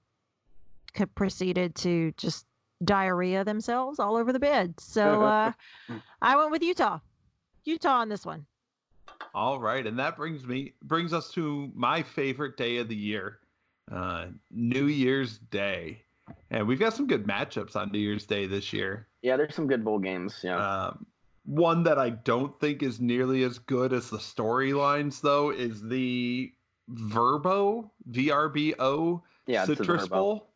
[1.13, 2.47] proceeded to just
[2.85, 4.79] diarrhea themselves all over the bed.
[4.79, 5.51] So uh,
[6.21, 6.99] I went with Utah.
[7.63, 8.45] Utah on this one.
[9.33, 13.39] All right, and that brings me brings us to my favorite day of the year,
[13.91, 16.01] uh, New Year's Day,
[16.51, 19.07] and we've got some good matchups on New Year's Day this year.
[19.21, 20.39] Yeah, there's some good bowl games.
[20.41, 20.57] Yeah.
[20.57, 21.05] Um,
[21.43, 26.51] one that I don't think is nearly as good as the storylines, though, is the
[26.87, 30.49] Verbo VRBO yeah, Citrus Bowl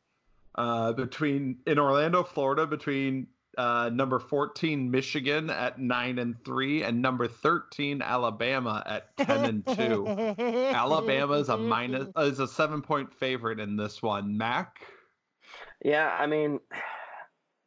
[0.56, 3.28] uh, between in Orlando, Florida, between
[3.58, 9.68] uh, number 14 Michigan at 9 and 3 and number 13 Alabama at 10 and
[9.78, 10.08] 2.
[10.74, 14.38] Alabama is a minus is a 7 point favorite in this one.
[14.38, 14.82] Mac?
[15.84, 16.60] Yeah, I mean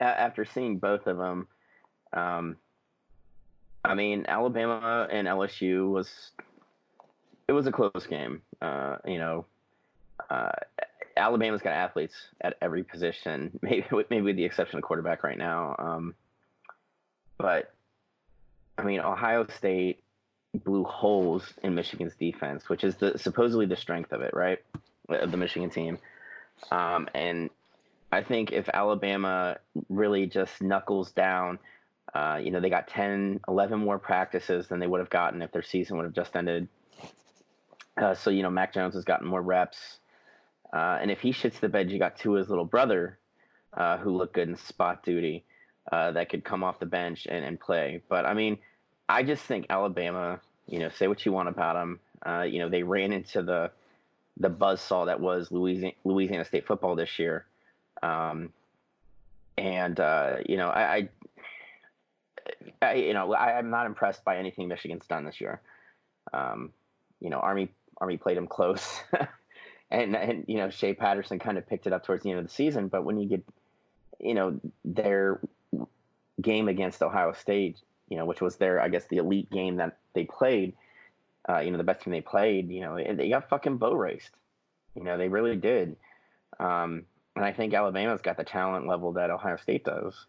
[0.01, 1.47] after seeing both of them
[2.12, 2.57] um,
[3.85, 6.33] I mean Alabama and LSU was
[7.49, 8.41] it was a close game.
[8.61, 9.45] Uh, you know,
[10.30, 10.53] uh,
[11.16, 15.74] Alabama's got athletes at every position, maybe maybe with the exception of quarterback right now.
[15.78, 16.14] Um,
[17.38, 17.72] but
[18.78, 20.02] I mean, Ohio State
[20.64, 24.58] blew holes in Michigan's defense, which is the supposedly the strength of it, right?
[25.08, 25.98] Of the Michigan team.
[26.70, 27.50] Um, and
[28.12, 29.56] I think if Alabama
[29.88, 31.58] really just knuckles down,
[32.14, 35.50] uh, you know, they got 10, 11 more practices than they would have gotten if
[35.50, 36.68] their season would have just ended.
[37.96, 39.98] Uh, so, you know, Mac Jones has gotten more reps.
[40.72, 43.18] Uh, and if he shits the bed, you got Tua's little brother,
[43.74, 45.44] uh, who looked good in spot duty,
[45.90, 48.02] uh, that could come off the bench and, and play.
[48.08, 48.58] But I mean,
[49.08, 50.40] I just think Alabama.
[50.68, 52.00] You know, say what you want about them.
[52.24, 53.70] Uh, you know, they ran into the
[54.38, 57.44] the buzzsaw that was Louisiana, Louisiana State football this year.
[58.02, 58.52] Um,
[59.58, 61.08] and uh, you know, I, I,
[62.80, 65.60] I, you know, I, am not impressed by anything Michigan's done this year.
[66.32, 66.72] Um,
[67.20, 67.68] you know, Army
[67.98, 69.00] Army played them close.
[69.93, 72.47] and and you know Shea Patterson kind of picked it up towards the end of
[72.47, 72.88] the season.
[72.88, 73.45] But when you get,
[74.18, 75.40] you know, their
[76.40, 77.78] game against Ohio State,
[78.09, 80.74] you know, which was their I guess the elite game that they played,
[81.49, 84.30] uh, you know, the best team they played, you know, they got fucking bow raced.
[84.97, 85.97] You know, they really did.
[86.59, 87.05] Um,
[87.36, 90.26] and I think Alabama's got the talent level that Ohio State does.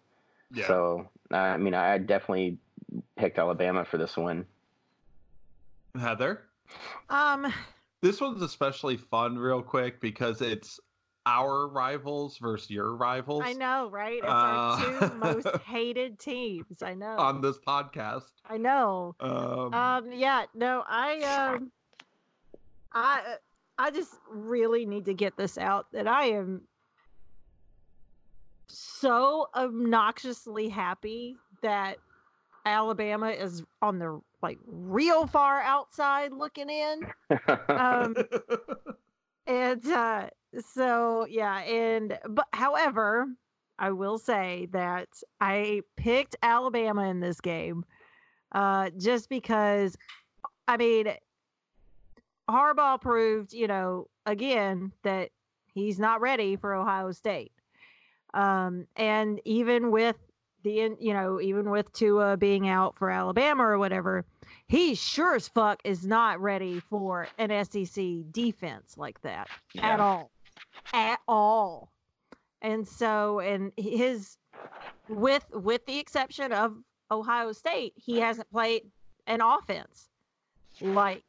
[0.51, 0.67] Yeah.
[0.67, 2.57] So I mean, I definitely
[3.15, 4.45] picked Alabama for this one.
[5.97, 6.41] Heather.
[7.09, 7.53] Um,
[8.03, 10.77] this one's especially fun, real quick, because it's
[11.25, 13.43] our rivals versus your rivals.
[13.45, 14.17] I know, right?
[14.17, 16.83] It's uh, our two most hated teams.
[16.83, 17.15] I know.
[17.17, 18.29] On this podcast.
[18.45, 19.15] I know.
[19.21, 21.71] Um, um yeah, no, I um
[22.91, 23.35] I
[23.77, 26.63] I just really need to get this out that I am
[28.67, 31.99] so obnoxiously happy that
[32.65, 37.01] Alabama is on the like real far outside looking in.
[37.69, 38.15] Um,
[39.47, 40.29] and uh,
[40.73, 43.27] so yeah, and but however,
[43.79, 45.09] I will say that
[45.41, 47.85] I picked Alabama in this game
[48.53, 49.97] uh, just because,
[50.67, 51.07] I mean,
[52.49, 55.29] Harbaugh proved, you know, again that
[55.73, 57.51] he's not ready for Ohio State.
[58.33, 60.17] Um, and even with
[60.63, 64.25] the you know even with Tua being out for Alabama or whatever,
[64.67, 69.93] he sure as fuck is not ready for an SEC defense like that yeah.
[69.93, 70.31] at all,
[70.93, 71.89] at all.
[72.61, 74.37] And so, and his
[75.09, 76.77] with with the exception of
[77.11, 78.83] Ohio State, he hasn't played
[79.27, 80.09] an offense
[80.81, 81.23] like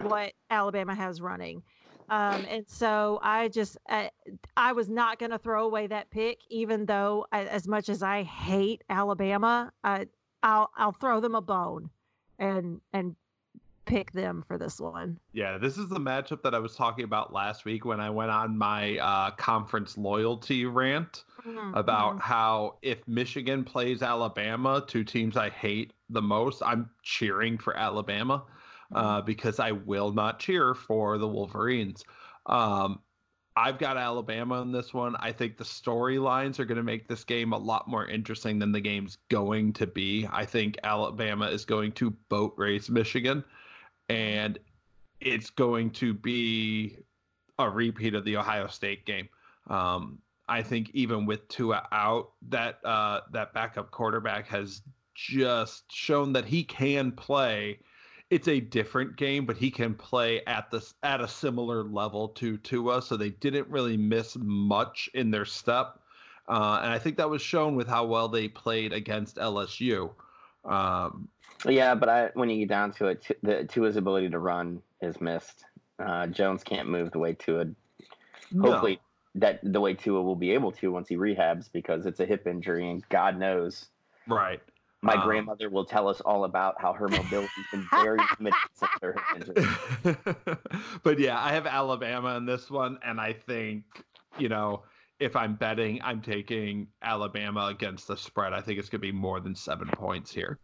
[0.00, 1.62] what Alabama has running.
[2.10, 4.08] Um, and so I just, uh,
[4.56, 8.02] I was not going to throw away that pick, even though I, as much as
[8.02, 10.06] I hate Alabama, I,
[10.42, 11.90] I'll, I'll throw them a bone
[12.38, 13.14] and, and
[13.84, 15.18] pick them for this one.
[15.32, 18.30] Yeah, this is the matchup that I was talking about last week when I went
[18.30, 21.74] on my uh, conference loyalty rant mm-hmm.
[21.74, 22.20] about mm-hmm.
[22.20, 28.44] how if Michigan plays Alabama, two teams I hate the most, I'm cheering for Alabama
[28.94, 32.04] uh, because I will not cheer for the Wolverines.
[32.46, 33.00] Um,
[33.56, 35.16] I've got Alabama in this one.
[35.18, 38.70] I think the storylines are going to make this game a lot more interesting than
[38.70, 40.28] the game's going to be.
[40.30, 43.42] I think Alabama is going to boat race Michigan,
[44.08, 44.58] and
[45.20, 46.98] it's going to be
[47.58, 49.28] a repeat of the Ohio State game.
[49.66, 50.18] Um,
[50.48, 54.82] I think even with Tua out, that uh, that backup quarterback has
[55.14, 57.80] just shown that he can play.
[58.30, 62.58] It's a different game, but he can play at this at a similar level to
[62.58, 63.00] Tua.
[63.00, 65.98] So they didn't really miss much in their step,
[66.48, 70.10] uh, and I think that was shown with how well they played against LSU.
[70.64, 71.28] Um,
[71.66, 75.20] yeah, but I, when you get down to it, the Tua's ability to run is
[75.20, 75.64] missed.
[75.98, 77.66] Uh, Jones can't move the way Tua.
[78.60, 79.00] Hopefully, no
[79.38, 82.46] that the way Tua will be able to once he rehabs because it's a hip
[82.46, 83.86] injury and God knows.
[84.26, 84.60] Right.
[85.00, 88.90] My um, grandmother will tell us all about how her mobility's been very limited since
[89.00, 90.16] her injury.
[91.02, 93.84] but yeah, I have Alabama in this one, and I think
[94.38, 94.82] you know
[95.20, 98.52] if I'm betting, I'm taking Alabama against the spread.
[98.52, 100.58] I think it's going to be more than seven points here.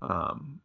[0.00, 0.60] Um,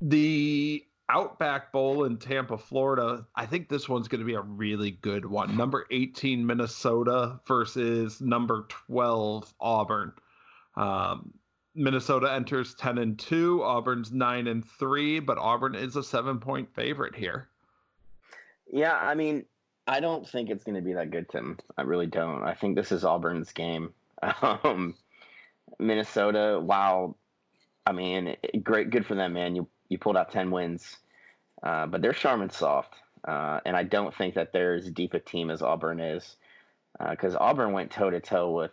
[0.00, 3.26] the Outback Bowl in Tampa, Florida.
[3.34, 5.56] I think this one's going to be a really good one.
[5.56, 10.12] Number 18 Minnesota versus number 12 Auburn.
[10.76, 11.32] Um,
[11.78, 17.14] Minnesota enters 10 and 2, Auburn's 9 and 3, but Auburn is a 7-point favorite
[17.14, 17.48] here.
[18.70, 19.44] Yeah, I mean,
[19.86, 21.58] I don't think it's going to be that good, Tim.
[21.76, 22.42] I really don't.
[22.42, 23.94] I think this is Auburn's game.
[24.42, 24.96] Um,
[25.78, 27.14] Minnesota, wow.
[27.86, 29.54] I mean, great, good for them, man.
[29.54, 30.96] You you pulled out 10 wins.
[31.62, 32.94] Uh, but they're Charmin soft.
[33.26, 36.36] Uh, and I don't think that they're as deep a team as Auburn is.
[37.10, 38.72] Because uh, Auburn went toe to toe with,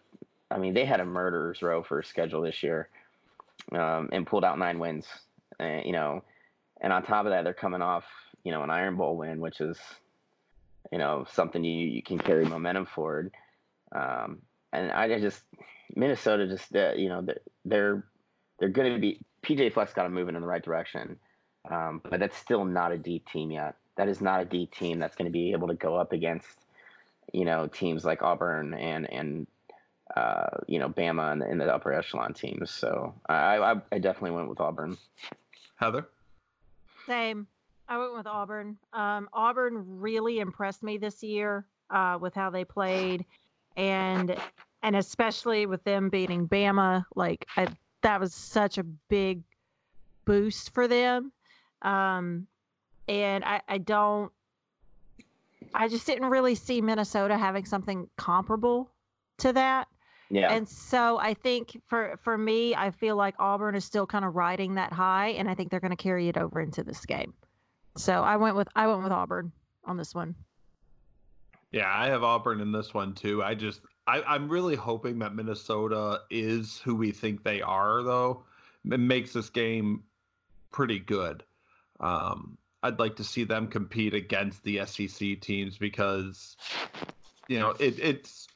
[0.49, 2.89] I mean, they had a murderer's row for a schedule this year
[3.71, 5.05] um, and pulled out nine wins.
[5.59, 6.23] you know,
[6.81, 8.05] and on top of that, they're coming off,
[8.43, 9.77] you know, an Iron Bowl win, which is,
[10.91, 13.31] you know, something you, you can carry momentum forward.
[13.93, 14.41] Um,
[14.73, 15.41] and I just,
[15.95, 17.25] Minnesota just, uh, you know,
[17.63, 18.03] they're,
[18.59, 21.17] they're going to be PJ Fleck's got to move in the right direction,
[21.69, 23.75] um, but that's still not a deep team yet.
[23.95, 26.57] That is not a deep team that's going to be able to go up against,
[27.31, 29.47] you know, teams like Auburn and and
[30.15, 32.71] uh, you know Bama and, and the upper echelon teams.
[32.71, 34.97] So I, I, I definitely went with Auburn.
[35.75, 36.07] Heather.
[37.05, 37.47] Same.
[37.87, 38.77] I went with Auburn.
[38.93, 43.25] Um, Auburn really impressed me this year uh, with how they played,
[43.77, 44.35] and
[44.83, 47.05] and especially with them beating Bama.
[47.15, 47.67] Like I
[48.01, 49.41] that was such a big
[50.25, 51.31] boost for them.
[51.81, 52.47] Um,
[53.07, 54.31] and I, I don't,
[55.73, 58.89] I just didn't really see Minnesota having something comparable
[59.39, 59.87] to that.
[60.29, 60.51] Yeah.
[60.51, 64.35] And so I think for for me, I feel like Auburn is still kind of
[64.35, 67.33] riding that high, and I think they're going to carry it over into this game.
[67.95, 69.51] So I went with I went with Auburn
[69.83, 70.35] on this one.
[71.71, 73.43] Yeah, I have Auburn in this one too.
[73.43, 78.43] I just I, am really hoping that Minnesota is who we think they are, though.
[78.89, 80.03] It makes this game
[80.71, 81.43] pretty good.
[81.99, 86.55] Um, I'd like to see them compete against the SEC teams because,
[87.47, 88.47] you know, it, it's.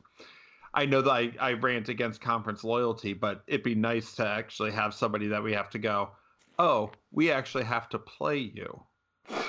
[0.79, 4.71] I know that I, I rant against conference loyalty, but it'd be nice to actually
[4.71, 6.11] have somebody that we have to go,
[6.57, 8.81] oh, we actually have to play you.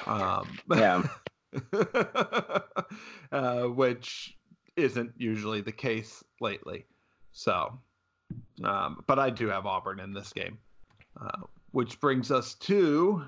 [0.06, 1.04] Um, yeah.
[3.30, 4.36] uh, which
[4.74, 6.84] isn't usually the case lately.
[7.30, 7.78] So,
[8.64, 10.58] um, but I do have Auburn in this game,
[11.20, 13.22] uh, which brings us to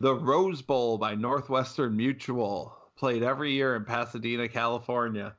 [0.00, 5.34] the Rose Bowl by Northwestern Mutual, played every year in Pasadena, California.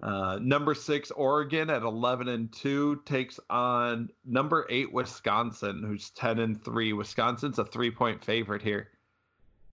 [0.00, 6.38] Uh, number six Oregon at eleven and two takes on number eight Wisconsin, who's ten
[6.38, 6.92] and three.
[6.92, 8.90] Wisconsin's a three point favorite here.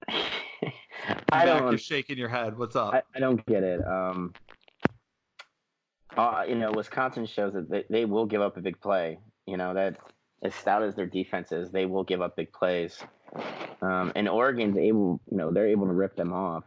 [1.31, 1.69] I don't.
[1.69, 2.57] You're shaking your head.
[2.57, 2.93] What's up?
[2.95, 3.85] I, I don't get it.
[3.85, 4.33] Um,
[6.17, 9.19] uh, you know, Wisconsin shows that they, they will give up a big play.
[9.45, 9.97] You know that
[10.41, 13.03] as stout as their defense is, they will give up big plays.
[13.81, 16.63] Um, and Oregon's able, you know, they're able to rip them off.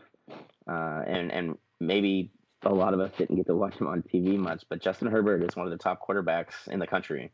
[0.69, 2.31] Uh, and and maybe
[2.63, 5.43] a lot of us didn't get to watch him on TV much, but Justin Herbert
[5.43, 7.31] is one of the top quarterbacks in the country,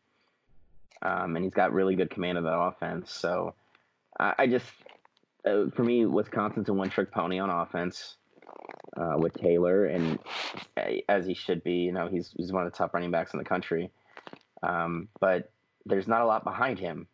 [1.03, 3.13] um, and he's got really good command of that offense.
[3.13, 3.55] So
[4.19, 4.67] I, I just,
[5.47, 8.17] uh, for me, Wisconsin's a one-trick pony on offense
[8.97, 10.19] uh, with Taylor, and
[11.09, 11.77] as he should be.
[11.77, 13.91] You know, he's he's one of the top running backs in the country.
[14.63, 15.51] Um, but
[15.85, 17.07] there's not a lot behind him.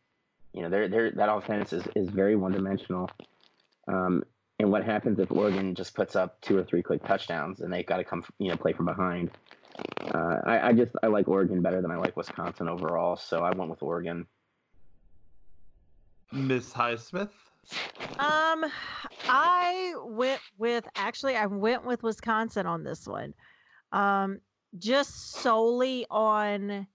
[0.52, 3.10] You know, they're, they're, that offense is, is very one dimensional.
[3.88, 4.24] Um,
[4.60, 7.86] and what happens if Oregon just puts up two or three quick touchdowns and they've
[7.86, 9.30] got to come, you know, play from behind?
[10.02, 13.54] Uh, I, I just I like Oregon better than I like Wisconsin overall, so I
[13.54, 14.26] went with Oregon.
[16.32, 17.30] Miss Highsmith.
[18.18, 18.66] Um,
[19.28, 23.32] I went with actually I went with Wisconsin on this one.
[23.92, 24.40] Um,
[24.78, 26.86] just solely on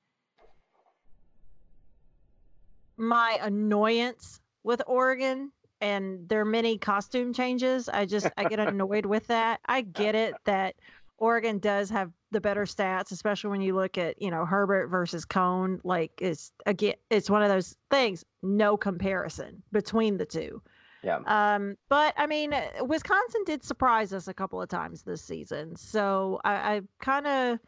[2.97, 5.51] my annoyance with Oregon
[5.85, 7.87] and there are many costume changes.
[7.87, 9.59] I just I get annoyed with that.
[9.67, 10.75] I get it that
[11.17, 15.25] Oregon does have the better stats, especially when you look at you know Herbert versus
[15.25, 15.79] Coan.
[15.83, 18.25] Like it's again, it's one of those things.
[18.41, 20.61] No comparison between the two.
[21.03, 21.19] Yeah.
[21.27, 26.41] Um, but I mean, Wisconsin did surprise us a couple of times this season, so
[26.43, 27.59] I, I kind of.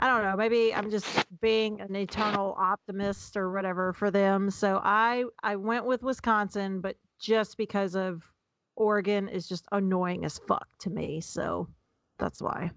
[0.00, 0.36] I don't know.
[0.36, 4.48] Maybe I'm just being an eternal optimist or whatever for them.
[4.48, 8.22] So I I went with Wisconsin, but just because of
[8.76, 11.20] Oregon is just annoying as fuck to me.
[11.20, 11.68] So
[12.18, 12.70] that's why.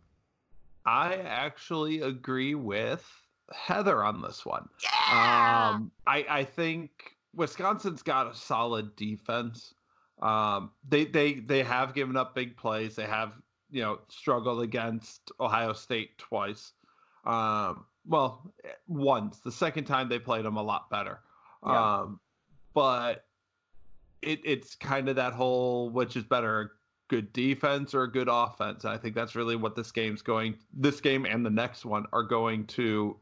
[0.86, 3.08] I actually agree with
[3.54, 4.68] Heather on this one.
[4.84, 5.70] Yeah.
[5.74, 9.74] Um, I I think Wisconsin's got a solid defense.
[10.22, 12.96] Um, they they they have given up big plays.
[12.96, 13.34] They have
[13.70, 16.74] you know struggled against Ohio State twice.
[17.26, 18.52] Um, well,
[18.88, 19.40] once.
[19.40, 21.20] The second time they played them a lot better.
[21.66, 22.00] Yeah.
[22.00, 22.20] Um,
[22.74, 23.26] but
[24.22, 26.74] it it's kind of that whole which is better,
[27.08, 28.84] good defense or a good offense.
[28.84, 30.56] And I think that's really what this game's going.
[30.74, 33.18] This game and the next one are going to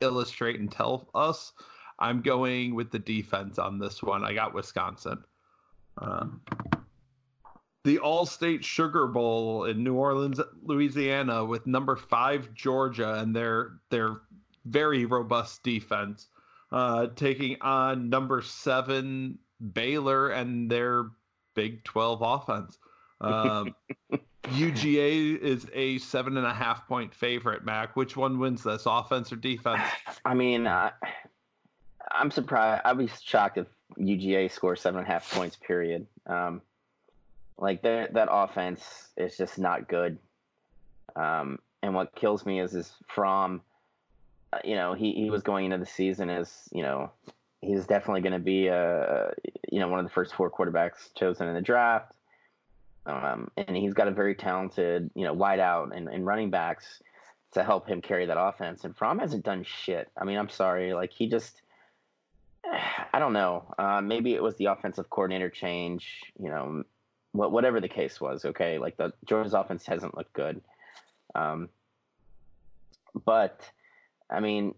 [0.00, 1.52] illustrate and tell us.
[1.98, 4.24] I'm going with the defense on this one.
[4.24, 5.22] I got Wisconsin.
[5.98, 6.40] Um,
[7.84, 14.22] the Allstate Sugar Bowl in New Orleans, Louisiana, with number five Georgia and their their
[14.64, 16.28] very robust defense,
[16.72, 19.38] uh, taking on number seven
[19.72, 21.06] Baylor and their
[21.54, 22.78] Big Twelve offense.
[23.20, 23.74] Um,
[24.44, 27.64] UGA is a seven and a half point favorite.
[27.64, 29.82] Mac, which one wins this, offense or defense?
[30.24, 30.90] I mean, uh,
[32.10, 32.82] I'm surprised.
[32.84, 33.66] I'd be shocked if
[33.98, 35.56] UGA scores seven and a half points.
[35.56, 36.06] Period.
[36.26, 36.60] Um,
[37.58, 40.18] like that that offense is just not good.
[41.16, 43.60] Um, and what kills me is is from,
[44.52, 47.10] uh, you know, he, he was going into the season as you know,
[47.64, 49.32] he's definitely going to be a
[49.70, 52.12] you know one of the first four quarterbacks chosen in the draft.
[53.06, 57.02] Um, and he's got a very talented you know wideout and, and running backs
[57.52, 58.84] to help him carry that offense.
[58.84, 60.10] And Fromm hasn't done shit.
[60.16, 61.62] I mean, I'm sorry, like he just.
[63.12, 63.72] I don't know.
[63.78, 66.22] Uh, maybe it was the offensive coordinator change.
[66.38, 66.84] You know,
[67.32, 68.44] what whatever the case was.
[68.44, 70.60] Okay, like the Georgia's offense hasn't looked good.
[71.34, 71.68] Um,
[73.24, 73.60] but
[74.30, 74.74] I mean,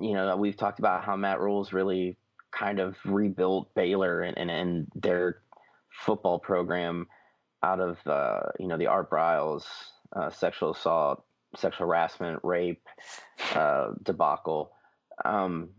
[0.00, 2.16] you know, we've talked about how Matt Rhule's really
[2.52, 5.40] kind of rebuilt Baylor and and, and their
[5.90, 7.06] football program
[7.62, 9.64] out of uh, you know the Art Briles
[10.14, 11.24] uh, sexual assault,
[11.56, 12.82] sexual harassment, rape
[13.54, 14.72] uh, debacle.
[15.24, 15.70] Um,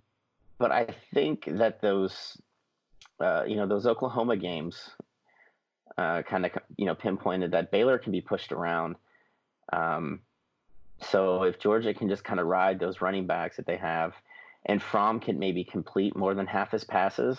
[0.59, 2.39] but I think that those
[3.19, 4.89] uh, you know those Oklahoma games
[5.97, 8.95] uh, kind of you know pinpointed that Baylor can be pushed around.
[9.71, 10.21] Um,
[11.01, 14.13] so if Georgia can just kind of ride those running backs that they have,
[14.65, 17.37] and Fromm can maybe complete more than half his passes,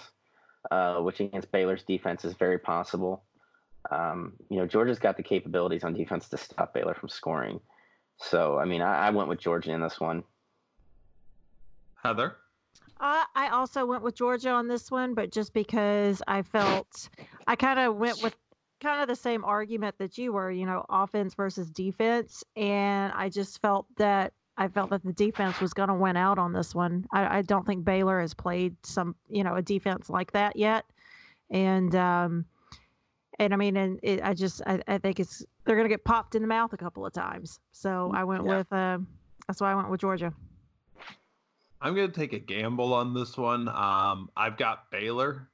[0.71, 3.25] uh, which against Baylor's defense is very possible.
[3.91, 7.61] Um, you know, Georgia's got the capabilities on defense to stop Baylor from scoring.
[8.17, 10.25] So, I mean, I, I went with Georgia in this one.
[12.03, 12.37] Heather?
[13.01, 17.09] Uh, I also went with Georgia on this one, but just because I felt
[17.47, 18.35] I kind of went with
[18.81, 23.29] kind of the same argument that you were, you know, offense versus defense, and I
[23.29, 26.75] just felt that I felt that the defense was going to win out on this
[26.75, 27.07] one.
[27.13, 30.85] I, I don't think Baylor has played some, you know, a defense like that yet,
[31.51, 32.45] and um,
[33.39, 36.05] and I mean, and it, I just I, I think it's they're going to get
[36.05, 37.61] popped in the mouth a couple of times.
[37.73, 38.59] So I went Yeah.
[38.59, 38.99] with uh,
[39.47, 40.33] that's why I went with Georgia.
[41.81, 43.69] I'm going to take a gamble on this one.
[43.69, 45.49] Um, I've got Baylor,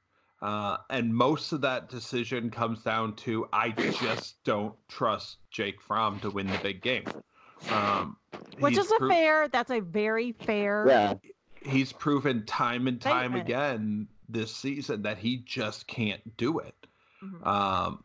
[0.45, 6.19] uh, and most of that decision comes down to I just don't trust Jake Fromm
[6.19, 7.05] to win the big game.
[7.71, 8.17] Um,
[8.59, 9.47] Which he's is a pro- fair.
[9.47, 10.85] That's a very fair.
[10.87, 11.13] Yeah,
[11.63, 13.41] He's proven time and time Statement.
[13.47, 16.75] again this season that he just can't do it.
[17.23, 17.45] Mhm.
[17.47, 18.03] Um,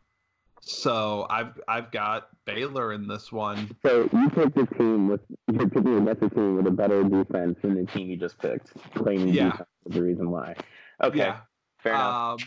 [0.62, 3.70] so I've I've got Baylor in this one.
[3.84, 5.20] So you picked a team with
[5.53, 8.72] you're picking another team with a better defense than the team you just picked.
[8.95, 9.51] Claiming Yeah.
[9.51, 10.55] defense is the reason why.
[11.03, 11.41] Okay, Yeah.
[11.83, 12.41] Fair enough.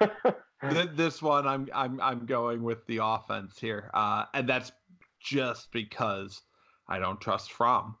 [0.00, 0.10] Um,
[0.70, 4.72] Th- this one I'm I'm I'm going with the offense here, uh, and that's
[5.20, 6.42] just because
[6.88, 7.96] I don't trust Fromm,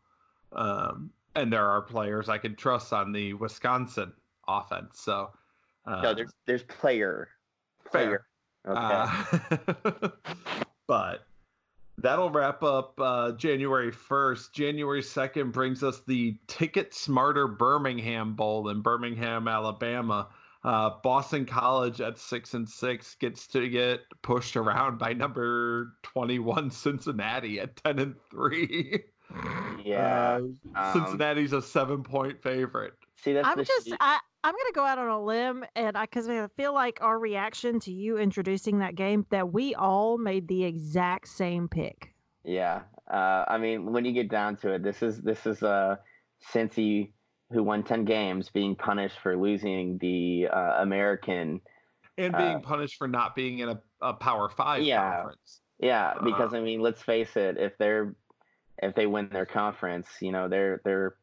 [0.52, 4.12] um, and there are players I can trust on the Wisconsin
[4.48, 5.00] offense.
[5.00, 5.30] So
[5.86, 7.28] uh, no, there's there's player.
[7.90, 8.26] fair.
[8.66, 8.78] Okay.
[8.80, 10.08] Uh,
[10.86, 11.26] but
[11.98, 14.52] that'll wrap up uh, January 1st.
[14.52, 20.28] January 2nd brings us the TicketSmarter Birmingham Bowl in Birmingham, Alabama.
[20.64, 26.70] Uh, Boston College at six and six gets to get pushed around by number twenty-one
[26.70, 29.00] Cincinnati at ten and three.
[29.84, 30.40] Yeah,
[30.76, 32.92] Uh, um, Cincinnati's a seven-point favorite.
[33.16, 35.96] see that's I'm the just shit- I I'm gonna go out on a limb and
[35.96, 40.18] I because I feel like our reaction to you introducing that game that we all
[40.18, 42.12] made the exact same pick.
[42.44, 45.96] Yeah, uh, I mean, when you get down to it, this is this is uh,
[46.52, 47.12] Cincy
[47.52, 51.60] who won ten games being punished for losing the uh, American.
[52.16, 55.16] And being Uh, punished for not being in a, a Power Five Yeah.
[55.16, 55.60] conference.
[55.80, 58.14] Yeah, Uh, because I mean, let's face it, if they're
[58.82, 61.16] if they win their conference, you know, they're they're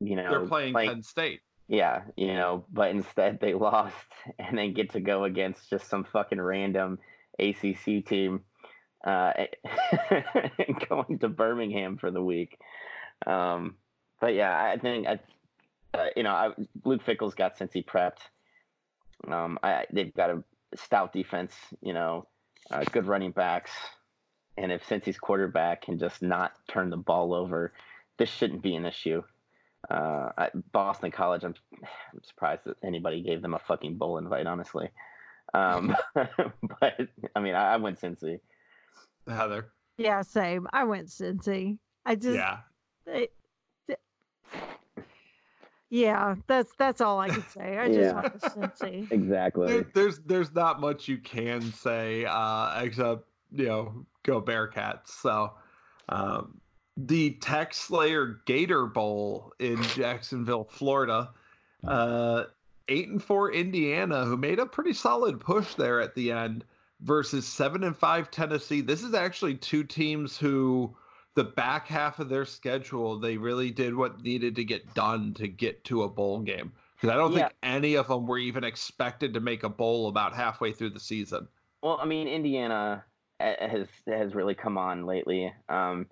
[0.00, 1.40] you know They're playing Penn State.
[1.68, 3.94] Yeah, you know, but instead they lost
[4.38, 6.98] and then get to go against just some fucking random
[7.38, 8.42] ACC team
[9.04, 9.32] uh,
[10.88, 12.58] going to Birmingham for the week.
[13.26, 13.76] Um,
[14.24, 15.18] but yeah, I think I,
[15.92, 16.50] uh, you know, I,
[16.82, 18.20] Luke Fickell's got Cincy prepped.
[19.30, 20.42] Um, I, they've got a
[20.76, 21.52] stout defense,
[21.82, 22.26] you know,
[22.70, 23.70] uh, good running backs,
[24.56, 27.74] and if Cincy's quarterback can just not turn the ball over,
[28.16, 29.22] this shouldn't be an issue.
[29.90, 34.46] Uh, at Boston College, I'm, I'm surprised that anybody gave them a fucking bowl invite,
[34.46, 34.88] honestly.
[35.52, 36.98] Um, but
[37.36, 38.40] I mean, I, I went Cincy.
[39.28, 39.66] Heather.
[39.98, 40.66] Yeah, same.
[40.72, 41.76] I went Cincy.
[42.06, 42.60] I just yeah.
[43.06, 43.32] it- it-
[45.90, 47.78] yeah, that's that's all I can say.
[47.78, 48.56] I just Yeah.
[48.56, 49.66] went with Exactly.
[49.68, 55.08] There, there's there's not much you can say uh, except you know go Bearcats.
[55.08, 55.52] So
[56.08, 56.60] um,
[56.96, 61.30] the TaxSlayer Gator Bowl in Jacksonville, Florida.
[61.86, 62.44] Uh,
[62.88, 66.64] eight and four Indiana, who made a pretty solid push there at the end,
[67.00, 68.80] versus seven and five Tennessee.
[68.80, 70.94] This is actually two teams who
[71.34, 75.48] the back half of their schedule they really did what needed to get done to
[75.48, 76.72] get to a bowl game.
[76.94, 77.48] Because I don't Yeah.
[77.48, 81.00] think any of them were even expected to make a bowl about halfway through the
[81.00, 81.48] season.
[81.82, 83.04] Well, I mean, Indiana
[83.40, 86.06] uh, has has really come on lately, um,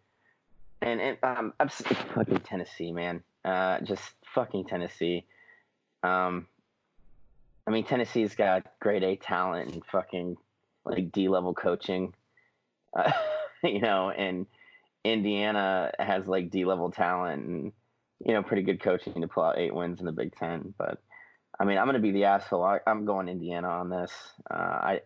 [0.82, 3.22] and and um, I'm fucking Tennessee, man.
[3.44, 5.24] Uh, just fucking Tennessee.
[6.02, 6.46] Um,
[7.66, 10.36] I mean, Tennessee's got grade A talent and fucking
[10.84, 12.12] like D level coaching,
[12.94, 13.12] uh,
[13.62, 14.46] you know, and
[15.04, 17.72] Indiana has like D level talent and
[18.24, 20.74] you know pretty good coaching to pull out eight wins in the Big Ten.
[20.78, 21.00] But
[21.58, 22.62] I mean, I'm gonna be the asshole.
[22.62, 24.12] I, I'm going Indiana on this.
[24.50, 25.00] Uh, I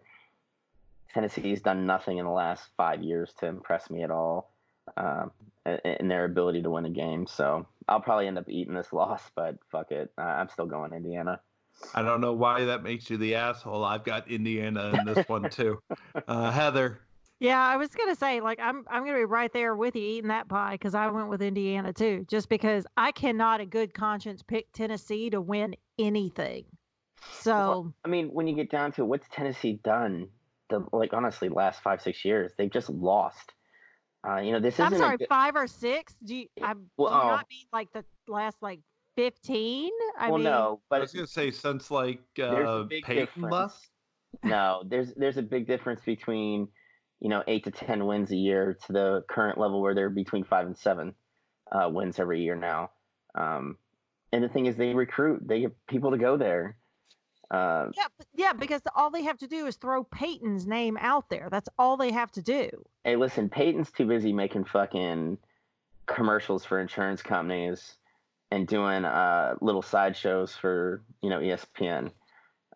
[1.13, 4.51] Tennessee's done nothing in the last five years to impress me at all
[4.99, 5.31] um,
[5.85, 7.27] in their ability to win a game.
[7.27, 10.13] So I'll probably end up eating this loss, but fuck it.
[10.19, 11.41] Uh, I'm still going Indiana.
[11.95, 13.85] I don't know why that makes you the asshole.
[13.85, 15.81] I've got Indiana in this one too.
[16.29, 17.01] Uh, Heather,
[17.39, 20.29] Yeah, I was gonna say like I'm I'm gonna be right there with you eating
[20.29, 24.43] that pie because I went with Indiana too, just because I cannot in good conscience
[24.43, 26.65] pick Tennessee to win anything.
[27.33, 30.29] So Well, I mean, when you get down to it, what's Tennessee done?
[30.71, 33.53] The like honestly, last five six years, they've just lost.
[34.27, 34.87] Uh, you know, this isn't.
[34.87, 36.15] I'm a sorry, good- five or six?
[36.25, 37.29] Do you, I, do you oh.
[37.29, 38.81] not mean like the last like
[39.15, 39.93] fifteen?
[40.19, 43.05] I well, mean, no, I but was gonna say since like there's uh, a big
[43.05, 43.53] Peyton difference.
[43.53, 43.89] left.
[44.43, 46.69] no, there's there's a big difference between
[47.21, 50.45] you know eight to ten wins a year to the current level where they're between
[50.45, 51.15] five and seven
[51.73, 52.91] uh, wins every year now.
[53.35, 53.77] Um,
[54.33, 56.77] and the thing is, they recruit, they get people to go there.
[57.51, 61.49] Uh, yeah, yeah, because all they have to do is throw Peyton's name out there.
[61.51, 62.69] That's all they have to do.
[63.05, 65.39] hey, listen, Peyton's too busy making fucking
[66.07, 67.99] commercials for insurance companies
[68.51, 72.11] and doing uh, little sideshows for you know ESPN.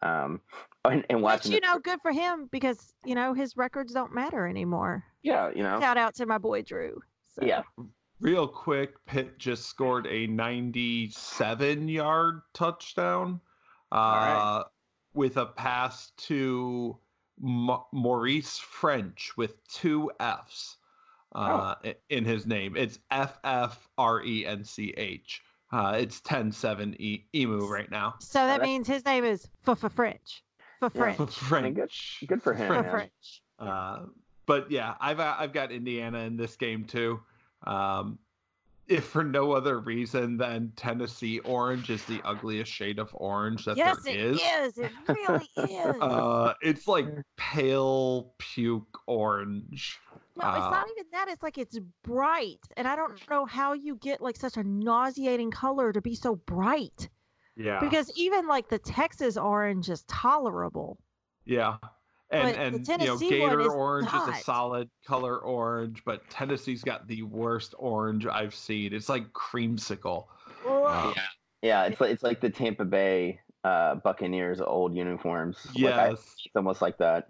[0.03, 0.41] Um,
[0.84, 3.92] and, and Which watching, you the- know, good for him because you know his records
[3.92, 5.04] don't matter anymore.
[5.22, 7.00] yeah, you know, Shout out to my boy Drew.
[7.34, 7.44] So.
[7.44, 7.62] yeah,
[8.20, 13.40] Real quick, Pitt just scored a 97 yard touchdown
[13.92, 14.64] uh, right.
[15.14, 16.96] with a pass to
[17.40, 20.76] Ma- Maurice Ffrench with two F's
[21.34, 22.76] uh, i- in his name.
[22.76, 25.42] It's F F R E N C H.
[25.72, 28.14] Uh, it's 10 7 e- EMU right now.
[28.18, 30.42] So that means his name is for French.
[30.92, 31.12] For Yeah.
[31.14, 31.62] French.
[31.64, 32.24] mean, good- French.
[32.26, 32.90] good for him, For.
[32.90, 33.42] French.
[33.58, 34.00] Uh,
[34.46, 37.20] but yeah, I've uh, I've got Indiana in this game too.
[37.66, 38.18] Um,
[38.88, 43.76] if for no other reason than Tennessee orange is the ugliest shade of orange that
[43.76, 44.40] Yes, there it is.
[44.40, 44.78] is.
[44.78, 45.96] It really is.
[46.00, 47.06] Uh, it's like
[47.36, 50.00] pale puke orange.
[50.36, 51.28] no, it's not even that.
[51.28, 55.50] It's like it's bright, and I don't know how you get like such a nauseating
[55.52, 57.08] color to be so bright.
[57.61, 57.78] Yeah.
[57.80, 60.98] Because even like the Texas orange is tolerable.
[61.44, 61.76] yeah.
[62.32, 62.54] And but
[62.86, 67.08] the and you know Gator is orange is a solid color orange, but Tennessee's got
[67.08, 68.94] the worst orange I've seen.
[68.94, 70.26] It's like creamsicle.
[70.64, 71.14] Ugh.
[71.16, 71.22] Yeah,
[71.62, 71.84] yeah.
[71.86, 75.58] It's like it's like the Tampa Bay uh, Buccaneers old uniforms.
[75.74, 75.90] Yes.
[75.90, 77.26] Like I, it's almost like that.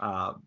[0.00, 0.42] Um,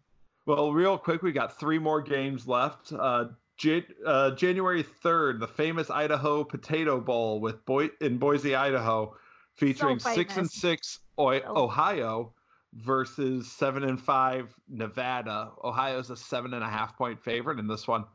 [0.46, 2.94] well, real quick, we got three more games left.
[2.94, 3.26] Uh,
[3.58, 9.16] Jan- uh, January 3rd, the famous Idaho Potato Bowl with Boy- in Boise, Idaho,
[9.56, 10.54] featuring six and famous.
[10.54, 11.30] six o-
[11.64, 12.34] Ohio
[12.74, 15.52] versus seven and five Nevada.
[15.64, 18.06] Ohio's a seven and a half point favorite in this one.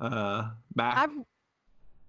[0.00, 1.12] Uh, Matt, I've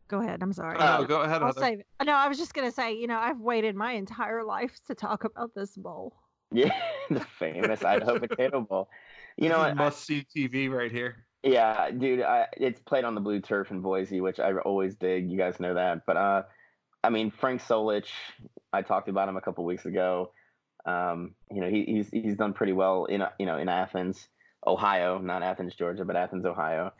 [0.07, 0.41] go ahead.
[0.41, 0.77] I'm sorry.
[0.79, 1.41] oh, no, go ahead.
[1.41, 1.61] I'll Heather.
[1.61, 1.87] save it.
[2.03, 5.23] No, I was just gonna say, you know, I've waited my entire life to talk
[5.23, 6.13] about this bowl.
[6.55, 6.71] Yeah,
[7.09, 8.87] the famous Idaho Potato Bowl.
[9.37, 9.71] You know This what?
[9.73, 11.25] is I- must see TV right here.
[11.43, 15.29] Yeah, dude, I, it's played on the blue turf in Boise, which I always dig.
[15.29, 16.05] You guys know that.
[16.05, 16.43] But uh,
[17.03, 18.07] I mean, Frank Solich,
[18.71, 20.31] I talked about him a couple weeks ago.
[20.85, 24.27] Um, you know, he, he's he's done pretty well in you know in Athens,
[24.65, 26.93] Ohio, not Athens, Georgia, but Athens, Ohio.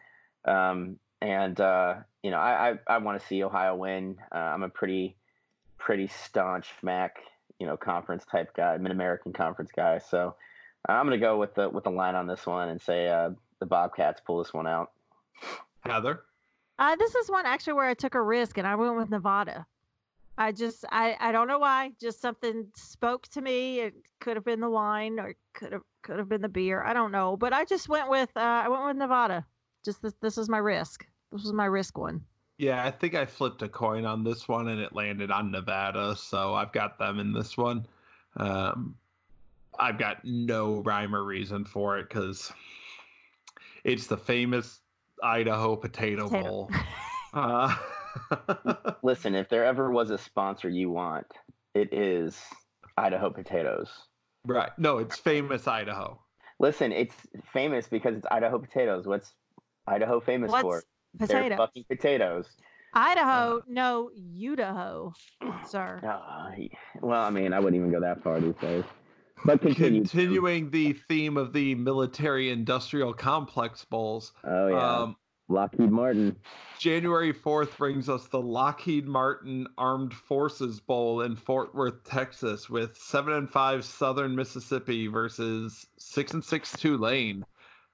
[0.46, 4.18] Um, and uh, you know, I I, I want to see Ohio win.
[4.34, 5.16] Uh, I'm a pretty
[5.78, 7.18] pretty staunch MAC,
[7.60, 10.00] you know, conference type guy, Mid American Conference guy.
[10.00, 10.36] So
[10.88, 13.30] I'm gonna go with the with the line on this one and say uh,
[13.64, 14.92] the Bobcats pull this one out.
[15.86, 16.24] Heather,
[16.80, 19.66] Uh, this is one actually where I took a risk and I went with Nevada.
[20.38, 21.94] I just I, I don't know why.
[22.02, 23.80] Just something spoke to me.
[23.80, 26.84] It could have been the wine or could have could have been the beer.
[26.84, 27.38] I don't know.
[27.38, 29.46] But I just went with uh, I went with Nevada.
[29.86, 31.06] Just this this is my risk.
[31.32, 32.22] This was my risk one.
[32.58, 36.16] Yeah, I think I flipped a coin on this one and it landed on Nevada,
[36.18, 37.86] so I've got them in this one.
[38.36, 38.96] Um,
[39.80, 42.52] I've got no rhyme or reason for it because
[43.84, 44.80] it's the famous
[45.22, 46.50] Idaho Potato, Potato.
[46.50, 46.72] Bowl.
[47.36, 47.76] Uh,
[49.02, 51.26] Listen, if there ever was a sponsor you want,
[51.74, 52.40] it is
[52.96, 53.90] Idaho Potatoes.
[54.46, 54.70] right.
[54.78, 56.20] No, it's famous Idaho.
[56.60, 57.16] Listen, it's
[57.52, 59.08] famous because it's Idaho potatoes.
[59.08, 59.34] What's
[59.88, 60.64] Idaho famous for?
[60.64, 60.86] What's
[61.32, 61.58] They're potato?
[61.58, 62.48] fucking potatoes.
[62.94, 65.14] Idaho, no, Idaho,
[65.68, 66.00] sir.
[66.04, 66.52] Ah,
[67.02, 68.84] well, I mean, I wouldn't even go that far these days.
[69.46, 70.02] But continue.
[70.02, 74.32] Continuing the theme of the military industrial complex bowls.
[74.44, 75.16] Oh yeah, Um,
[75.50, 76.36] Lockheed Martin.
[76.80, 82.98] January 4th brings us the Lockheed Martin Armed Forces Bowl in Fort Worth, Texas, with
[82.98, 87.46] 7 and 5 Southern Mississippi versus 6 and 6 Tulane.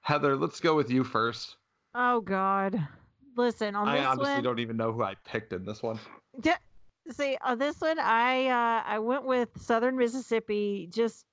[0.02, 1.56] Heather, let's go with you first.
[1.94, 2.80] Oh God.
[3.36, 4.42] Listen on I this honestly one.
[4.44, 5.98] don't even know who I picked in this one.
[6.40, 6.52] D-
[7.10, 11.24] See, on this one, I uh, I went with Southern Mississippi just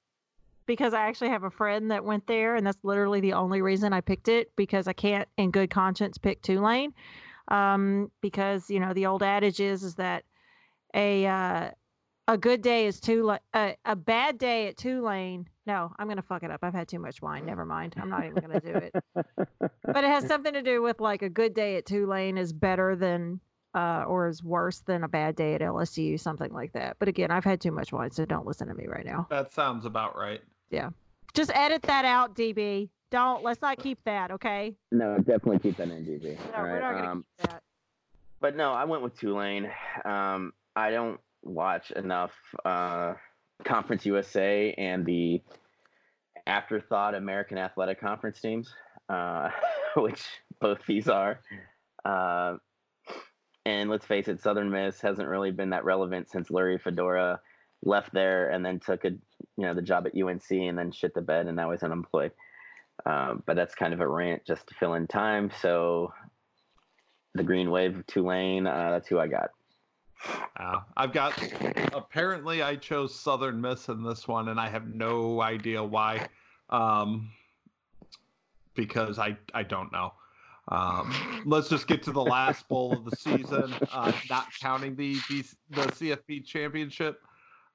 [0.67, 3.93] because I actually have a friend that went there, and that's literally the only reason
[3.93, 6.93] I picked it because I can't, in good conscience, pick Tulane.
[7.47, 10.25] Um, because you know the old adage is is that
[10.93, 11.71] a uh,
[12.27, 15.47] a good day is Tulane, a, a bad day at Tulane.
[15.65, 16.59] No, I'm gonna fuck it up.
[16.61, 17.45] I've had too much wine.
[17.45, 17.95] Never mind.
[17.97, 18.93] I'm not even gonna do it.
[19.13, 22.95] But it has something to do with like a good day at Tulane is better
[22.95, 23.39] than
[23.73, 26.97] uh, or is worse than a bad day at LSU, something like that.
[26.99, 29.27] But again, I've had too much wine, so don't listen to me right now.
[29.29, 30.41] That sounds about right.
[31.33, 32.89] Just edit that out, DB.
[33.11, 34.75] Don't let's not keep that, okay?
[34.91, 36.37] No, definitely keep that in, DB.
[36.51, 37.61] No, All we're not gonna Um, keep that.
[38.41, 39.69] but no, I went with Tulane.
[40.03, 42.31] Um, I don't watch enough
[42.65, 43.13] uh,
[43.63, 45.41] Conference USA and the
[46.45, 48.73] afterthought American Athletic Conference teams,
[49.09, 49.49] uh,
[49.95, 50.23] which
[50.59, 51.39] both these are.
[52.03, 52.55] Uh,
[53.65, 57.39] and let's face it, Southern Miss hasn't really been that relevant since Larry Fedora
[57.83, 59.19] left there and then took a you
[59.57, 62.31] know the job at UNC and then shit the bed and now was unemployed.
[63.05, 65.51] Um, but that's kind of a rant just to fill in time.
[65.61, 66.13] So
[67.35, 69.51] the Green Wave of Tulane, uh, that's who I got.
[70.59, 71.39] Uh, I've got
[71.93, 76.27] apparently I chose Southern Miss in this one, and I have no idea why.
[76.69, 77.29] Um,
[78.73, 80.13] because I I don't know.
[80.69, 85.17] Um, let's just get to the last bowl of the season, uh, not counting the
[85.29, 87.21] the, the CFP championship.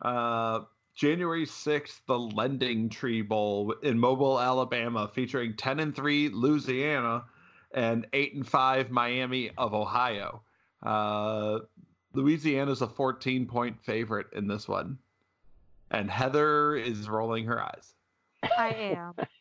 [0.02, 0.60] Uh,
[0.94, 7.24] January 6th, the Lending Tree Bowl in Mobile, Alabama, featuring 10 and 3 Louisiana
[7.72, 10.42] and 8 and 5 Miami of Ohio.
[10.82, 11.60] Uh,
[12.12, 14.98] Louisiana's a 14 point favorite in this one.
[15.90, 17.94] And Heather is rolling her eyes.
[18.58, 18.96] I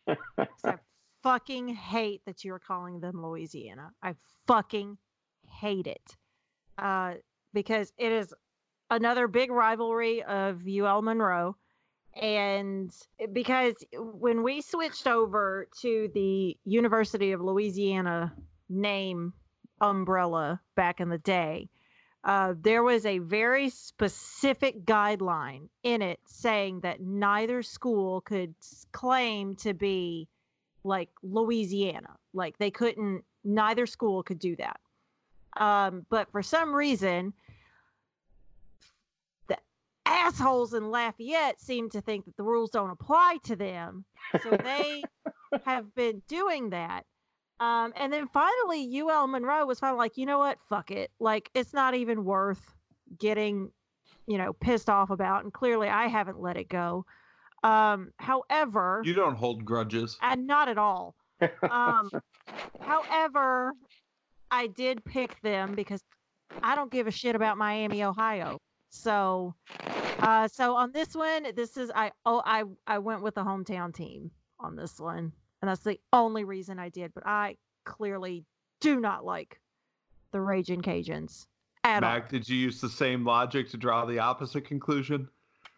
[0.08, 0.18] am.
[0.66, 0.78] I
[1.24, 3.92] fucking hate that you're calling them Louisiana.
[4.04, 4.16] I
[4.48, 4.98] fucking
[5.48, 6.18] hate it.
[6.78, 7.16] Uh,
[7.54, 8.34] because it is
[8.92, 11.56] another big rivalry of UL Monroe.
[12.22, 12.94] And
[13.32, 18.34] because when we switched over to the University of Louisiana
[18.70, 19.34] name
[19.80, 21.70] umbrella back in the day,
[22.26, 28.54] uh, there was a very specific guideline in it saying that neither school could
[28.92, 30.28] claim to be
[30.84, 32.18] like Louisiana.
[32.34, 34.80] Like they couldn't, neither school could do that.
[35.58, 37.34] Um, but for some reason,
[40.12, 44.06] assholes in Lafayette seem to think that the rules don't apply to them.
[44.44, 45.04] So they
[45.66, 47.04] have been doing that.
[47.60, 50.58] Um, and then finally, UL Monroe was finally like, you know what?
[50.68, 51.12] Fuck it.
[51.20, 52.74] Like, it's not even worth
[53.20, 53.72] getting,
[54.28, 55.44] you know, pissed off about.
[55.44, 57.06] And clearly, I haven't let it go.
[57.64, 60.18] Um, however, You don't hold grudges.
[60.22, 61.14] and not at all.
[61.70, 62.10] Um,
[62.80, 63.74] however,
[64.50, 66.02] I did pick them because
[66.64, 68.58] I don't give a shit about Miami, Ohio.
[68.92, 69.56] So,
[70.20, 73.96] uh, so on this one, this is I oh I I went with the hometown
[73.96, 75.32] team on this one,
[75.62, 77.14] and that's the only reason I did.
[77.14, 78.46] But I clearly
[78.82, 79.60] do not like
[80.32, 81.48] the Raging Cajuns
[81.86, 82.12] at all.
[82.12, 85.28] Mac, did you use the same logic to draw the opposite conclusion?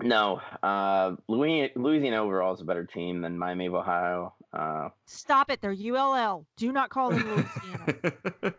[0.01, 4.33] No, uh, Louisiana, Louisiana overall is a better team than Miami of Ohio.
[4.51, 5.61] Uh, Stop it!
[5.61, 6.47] They're ULL.
[6.57, 7.23] Do not call them
[7.61, 8.53] Louisiana.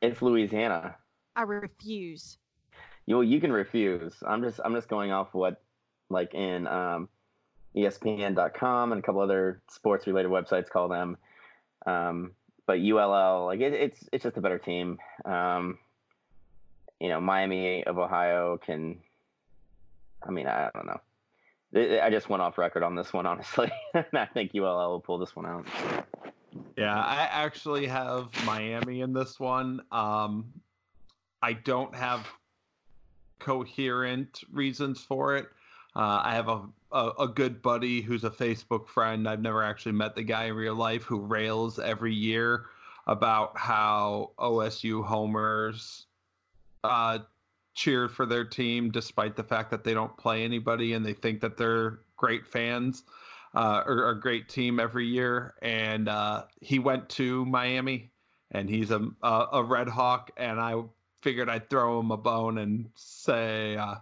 [0.00, 0.94] it's Louisiana.
[1.34, 2.38] I refuse.
[3.06, 4.14] You you can refuse.
[4.26, 5.62] I'm just I'm just going off what
[6.10, 7.08] like in um,
[7.76, 11.16] ESPN.com and a couple other sports related websites call them.
[11.86, 12.32] Um,
[12.66, 14.98] but ULL like it, it's it's just a better team.
[15.24, 15.78] Um,
[17.00, 18.98] you know Miami of Ohio can.
[20.26, 21.00] I mean I don't know.
[21.76, 25.34] I- just went off record on this one honestly, I think ULL will pull this
[25.36, 25.66] one out.
[26.78, 29.82] Yeah, I actually have Miami in this one.
[29.90, 30.46] Um,
[31.42, 32.26] I don't have
[33.38, 35.46] coherent reasons for it.
[35.96, 36.62] Uh, I have a,
[36.92, 39.28] a a good buddy who's a Facebook friend.
[39.28, 42.66] I've never actually met the guy in real life who rails every year
[43.06, 46.06] about how OSU homers
[46.82, 47.18] uh,
[47.74, 51.40] cheer for their team despite the fact that they don't play anybody and they think
[51.40, 53.04] that they're great fans
[53.54, 55.54] uh, or a great team every year.
[55.62, 58.10] And uh, he went to Miami,
[58.50, 60.30] and he's a a, a Red Hawk.
[60.36, 60.82] And I
[61.24, 63.96] figured I'd throw him a bone and say, uh,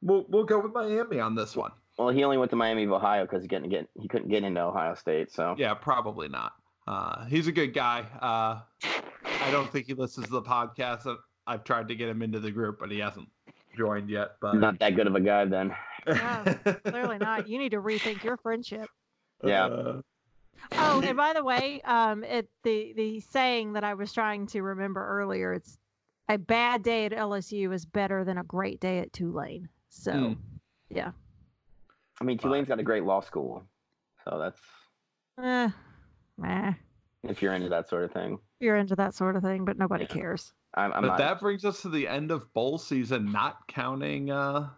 [0.00, 2.92] "We'll we'll go with Miami on this one." Well, he only went to Miami of
[2.92, 5.30] Ohio because he couldn't get he couldn't get into Ohio State.
[5.30, 6.52] So Yeah, probably not.
[6.88, 8.00] Uh, he's a good guy.
[8.20, 8.60] Uh,
[9.44, 11.06] I don't think he listens to the podcast.
[11.06, 13.28] I- I've tried to get him into the group, but he hasn't
[13.76, 14.36] joined yet.
[14.40, 15.74] But not that good of a guy then.
[16.06, 16.44] No,
[16.84, 17.48] Clearly not.
[17.48, 18.88] You need to rethink your friendship.
[19.44, 19.66] Yeah.
[19.66, 20.00] Uh,
[20.72, 24.62] Oh, and by the way, um, it the the saying that I was trying to
[24.62, 25.76] remember earlier, it's
[26.28, 29.68] a bad day at LSU is better than a great day at Tulane.
[29.88, 30.32] So, Hmm.
[30.90, 31.12] yeah,
[32.20, 33.64] I mean, Tulane's got a great law school,
[34.24, 34.60] so that's
[35.38, 35.68] eh,
[36.44, 36.72] eh,
[37.24, 38.38] if you're into that sort of thing.
[38.60, 40.14] you're into that sort of thing, but nobody Yeah.
[40.14, 40.52] cares.
[40.74, 41.18] I'm, I'm but not.
[41.18, 44.70] that brings us to the end of bowl season, not counting uh,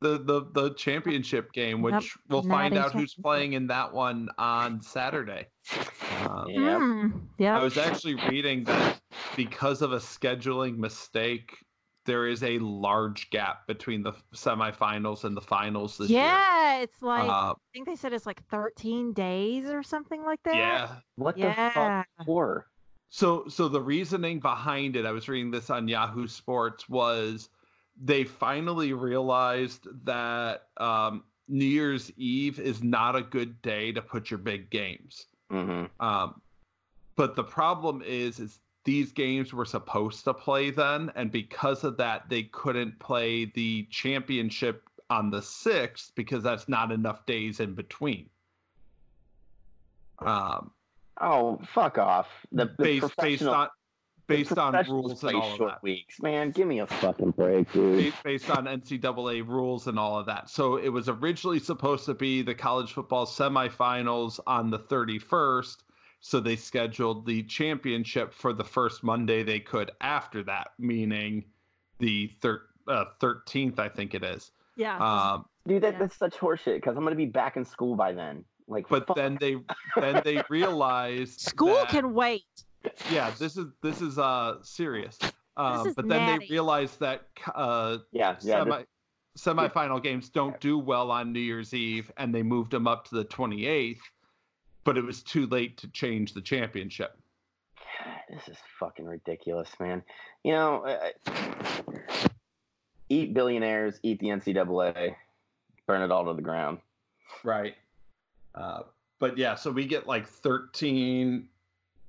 [0.00, 3.92] the the the championship game, Yep, which we'll not find out who's playing in that
[3.92, 5.46] one on Saturday.
[6.26, 6.78] Um, Yeah.
[6.78, 7.58] Mm, yeah.
[7.58, 9.00] I was actually reading that
[9.36, 11.56] because of a scheduling mistake,
[12.06, 16.20] there is a large gap between the semifinals and the finals this year.
[16.20, 20.42] yeah, it's like Uh, I think they said it's like 13 days or something like
[20.44, 20.56] that.
[20.56, 20.96] yeah.
[21.16, 22.66] what the fuck for?
[23.10, 27.50] So so the reasoning behind it, I was reading this on Yahoo Sports, was
[28.02, 34.30] they finally realized that um, New Year's Eve is not a good day to put
[34.30, 35.26] your big games.
[35.50, 36.40] hmm Um,
[37.16, 41.96] but the problem is, is these games were supposed to play then, and because of
[41.98, 47.74] that, they couldn't play the championship on the sixth because that's not enough days in
[47.74, 48.30] between.
[50.20, 50.70] Um,
[51.22, 52.28] Oh, fuck off.
[52.50, 53.79] The, the based based professional- on the
[54.30, 55.82] based on rules play and all of that.
[55.82, 56.50] weeks, man.
[56.50, 57.98] Give me a fucking break, dude.
[57.98, 60.48] Based, based on NCAA rules and all of that.
[60.48, 65.76] So it was originally supposed to be the college football semifinals on the 31st.
[66.20, 71.44] So they scheduled the championship for the first Monday they could after that, meaning
[71.98, 74.50] the thir- uh, 13th, I think it is.
[74.76, 74.98] Yeah.
[74.98, 75.98] Um, Dude, that, Yeah.
[76.00, 78.44] that's such horseshit because I'm gonna be back in school by then.
[78.66, 79.16] Like, but fuck.
[79.16, 79.56] then they
[79.96, 82.44] then they realized School that- can wait.
[83.10, 85.18] Yeah this is this is uh serious
[85.56, 86.46] um is but then natty.
[86.46, 88.62] they realized that uh yeah, yeah.
[88.62, 88.86] semi this-
[89.38, 93.14] semifinal games don't do well on New Year's Eve, and they moved them up to
[93.14, 94.00] the 28th.
[94.84, 97.18] But it was too late to change the championship.
[98.30, 100.02] this is fucking ridiculous, man.
[100.42, 101.92] You know, uh,
[103.08, 105.14] eat billionaires, eat the NCAA,
[105.86, 106.78] burn it all to the ground.
[107.44, 107.74] Right.
[108.54, 108.82] Uh,
[109.18, 111.46] but yeah, so we get like 13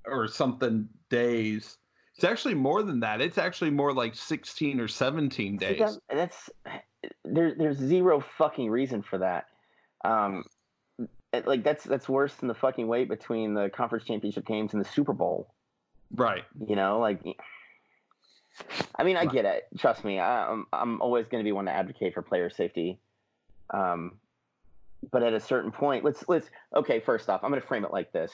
[0.05, 1.77] or something days.
[2.15, 3.21] It's actually more than that.
[3.21, 5.79] It's actually more like 16 or 17 See, days.
[5.79, 6.49] that- that's
[7.23, 9.45] there, there's zero fucking reason for that.
[10.05, 10.43] Um,
[11.33, 14.83] it- like that's that's worse than the fucking wait between the conference championship games and
[14.83, 15.53] the Super Bowl.
[16.13, 16.43] Right.
[16.67, 17.21] You know, like
[18.97, 19.67] I mean, I get it.
[19.77, 20.19] Trust me.
[20.19, 22.99] I, I'm I'm always going to be one to advocate for player safety.
[23.73, 24.17] Um,
[25.11, 26.99] but at a certain point, let's let's okay.
[26.99, 28.31] First off, I'm going to frame it like this.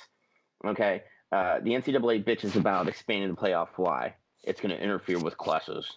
[0.65, 3.69] Okay, uh, the NCAA bitches about expanding the playoff.
[3.77, 4.15] Why?
[4.43, 5.89] It's going to interfere with classes.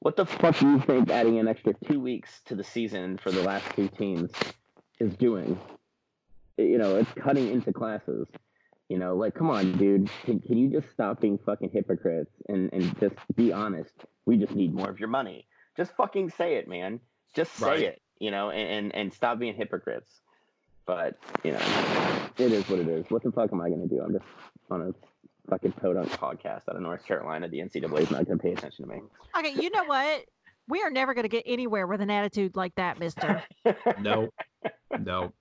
[0.00, 3.32] What the fuck do you think adding an extra two weeks to the season for
[3.32, 4.30] the last two teams
[5.00, 5.58] is doing?
[6.56, 8.26] You know, it's cutting into classes.
[8.88, 10.08] You know, like, come on, dude.
[10.24, 13.92] Can, can you just stop being fucking hypocrites and, and just be honest?
[14.24, 15.46] We just need more of your money.
[15.76, 17.00] Just fucking say it, man.
[17.34, 17.82] Just say Right.
[17.82, 20.10] it, you know, and, and, and stop being hypocrites.
[20.88, 21.60] But, you know,
[22.38, 23.04] it is what it is.
[23.10, 24.00] What the fuck am I going to do?
[24.00, 24.24] I'm just
[24.70, 24.94] on a
[25.50, 27.46] fucking podunk podcast out of North Carolina.
[27.46, 29.02] The NCAA is not going to pay attention to me.
[29.38, 30.24] Okay, you know what?
[30.66, 33.42] We are never going to get anywhere with an attitude like that, Mister.
[34.00, 34.30] No,
[34.98, 35.32] no.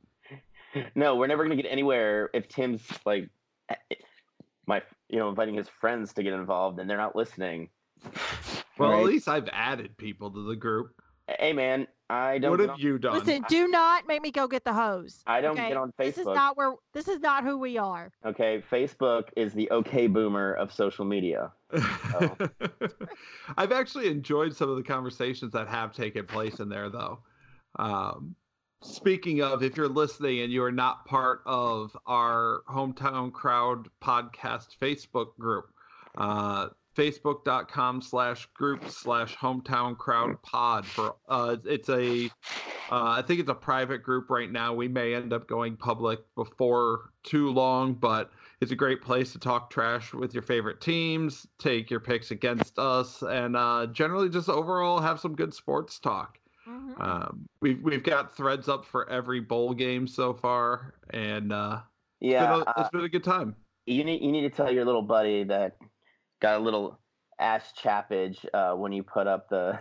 [0.96, 3.30] no, we're never gonna get anywhere if Tim's like
[4.66, 7.70] my you know inviting his friends to get involved and they're not listening.
[8.78, 9.00] Well, Right.
[9.00, 11.02] at least I've added people to the group.
[11.28, 13.20] Hey man, I don't What have on, you done?
[13.20, 15.24] Listen, do not make me go get the hose.
[15.28, 15.70] I don't okay?
[15.70, 16.06] get on Facebook.
[16.06, 16.74] This is not where.
[16.94, 18.12] This is not who we are.
[18.26, 21.52] Okay, Facebook is the okay boomer of social media.
[21.74, 22.38] Oh.
[23.58, 27.20] I've actually enjoyed some of the conversations that have taken place in there, though.
[27.78, 28.36] Um,
[28.82, 34.78] speaking of, if you're listening and you are not part of our Hometown Crowd podcast
[34.82, 35.66] Facebook group,
[36.18, 42.26] uh, facebook.com slash group slash hometown crowd pod for uh it's a
[42.90, 46.20] uh, i think it's a private group right now we may end up going public
[46.36, 51.46] before too long but it's a great place to talk trash with your favorite teams,
[51.60, 56.40] take your picks against us, and uh, generally just overall have some good sports talk.
[56.68, 57.00] Mhm.
[57.00, 61.82] Um, we've we've got threads up for every bowl game so far, and uh,
[62.20, 63.56] it's Yeah, been a- uh, it's been a good time.
[63.86, 65.78] you need you need to tell your little buddy that
[66.42, 67.00] got a little
[67.40, 69.80] ass chappage uh, when you put up the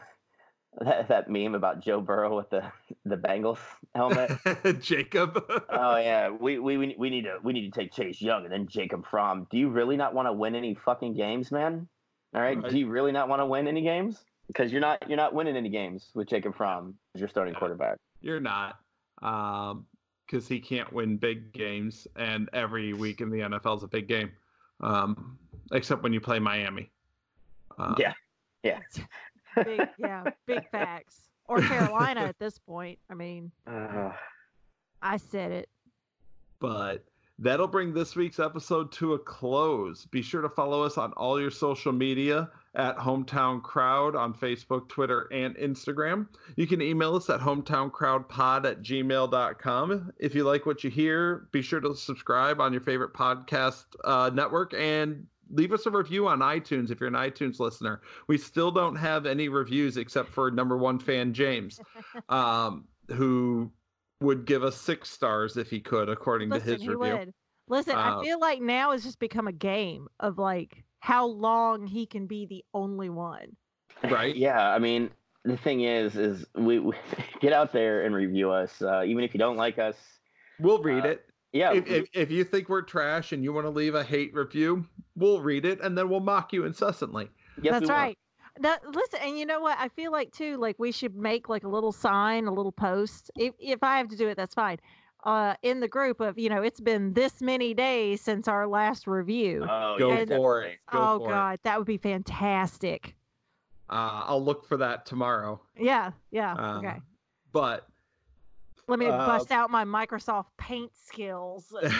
[0.84, 2.70] that, that meme about Joe Burrow with the
[3.04, 3.58] the Bengals
[3.94, 4.30] helmet.
[4.82, 5.42] Jacob.
[5.70, 8.52] oh yeah, we, we we we need to we need to take Chase Young and
[8.52, 9.46] then Jacob Fromm.
[9.50, 11.88] Do you really not want to win any fucking games, man?
[12.34, 12.70] All right, Right.
[12.70, 14.22] do you really not want to win any games?
[14.48, 17.96] Because you're not you're not winning any games with Jacob Fromm as your starting quarterback.
[18.20, 18.78] You're not,
[19.20, 24.08] because he can't win big games, and every week in the NFL is a big
[24.08, 24.30] game,
[24.80, 25.38] um,
[25.72, 26.90] except when you play Miami.
[27.78, 28.12] Uh, Yeah.
[28.62, 28.80] Yeah.
[29.64, 31.20] big, yeah, big facts.
[31.48, 32.98] Or Carolina at this point.
[33.08, 34.10] I mean, Uh,
[35.00, 35.68] I said it.
[36.58, 37.04] But
[37.38, 40.06] that'll bring this week's episode to a close.
[40.06, 44.88] Be sure to follow us on all your social media at Hometown Crowd on Facebook,
[44.88, 46.26] Twitter, and Instagram.
[46.56, 50.12] You can email us at hometowncrowdpod at gmail.com.
[50.18, 54.30] If you like what you hear, be sure to subscribe on your favorite podcast uh,
[54.34, 58.00] network and leave us a review on iTunes if you're an iTunes listener.
[58.28, 61.80] We still don't have any reviews except for number one fan James,
[62.28, 63.72] um, who
[64.20, 67.16] would give us six stars if he could, according to Listen, his he review.
[67.18, 67.34] would.
[67.68, 71.86] Listen, Uh, I feel like now it's just become a game of like how long
[71.86, 73.56] he can be the only one.
[74.04, 74.34] Right?
[74.46, 75.10] yeah, I mean
[75.44, 76.94] the thing is is we, we
[77.40, 79.96] get out there and review us, uh, even if you don't like us.
[80.58, 81.25] We'll read Uh, it.
[81.56, 84.34] Yeah, If, if, if you think we're trash and you want to leave a hate
[84.34, 87.28] review, we'll read it and then we'll mock you incessantly.
[87.60, 88.18] yes, That's right.
[88.60, 89.76] That, listen, and you know what?
[89.78, 93.30] I feel like too, like we should make like a little sign, a little post.
[93.36, 94.78] If if I have to do it, that's fine.
[95.24, 99.06] Uh, in the group of you know, it's been this many days since our last
[99.06, 99.66] review.
[99.68, 100.78] Oh, Go yeah, for it.
[100.90, 101.32] Go oh for it.
[101.32, 103.14] God, that would be fantastic.
[103.90, 105.60] Uh, I'll look for that tomorrow.
[105.78, 106.54] Yeah, yeah.
[106.54, 106.96] Uh, okay.
[107.52, 107.86] But
[108.88, 111.74] Let me uh, bust out my Microsoft Paint skills.
[111.82, 111.92] and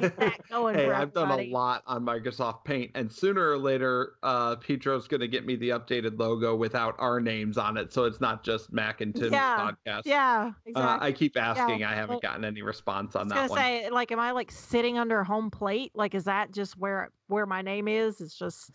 [0.00, 4.14] Get that going hey, I've done a lot on Microsoft Paint, and sooner or later,
[4.22, 8.04] uh, Petro's going to get me the updated logo without our names on it, so
[8.04, 10.02] it's not just Mac and Tim's Yeah, podcast.
[10.06, 11.08] Yeah, Uh, exactly.
[11.08, 11.84] I keep asking.
[11.84, 13.58] I haven't gotten any response on I was that gonna one.
[13.58, 15.92] say, like, am I like sitting under a home plate?
[15.94, 18.22] Like, is that just where where my name is?
[18.22, 18.70] It's just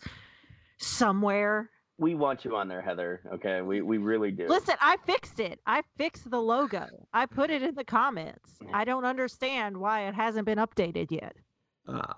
[0.78, 1.70] somewhere.
[1.98, 3.20] We want you on there, Heather.
[3.34, 4.46] Okay, we we really do.
[4.46, 5.58] Listen, I fixed it.
[5.66, 6.86] I fixed the logo.
[7.12, 8.52] I put it in the comments.
[8.72, 11.34] I don't understand why it hasn't been updated yet.
[11.88, 12.14] Uh,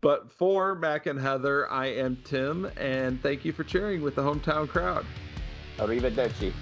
[0.00, 4.22] but for Mac and Heather, I am Tim, and thank you for cheering with the
[4.22, 5.04] hometown crowd.
[5.76, 6.52] Arrivederci.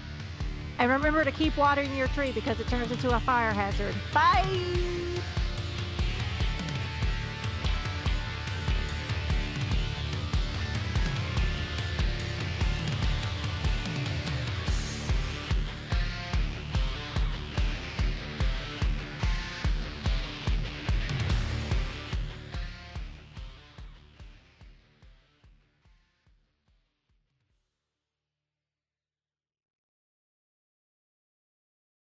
[0.79, 3.95] And remember to keep watering your tree because it turns into a fire hazard.
[4.13, 5.08] Bye.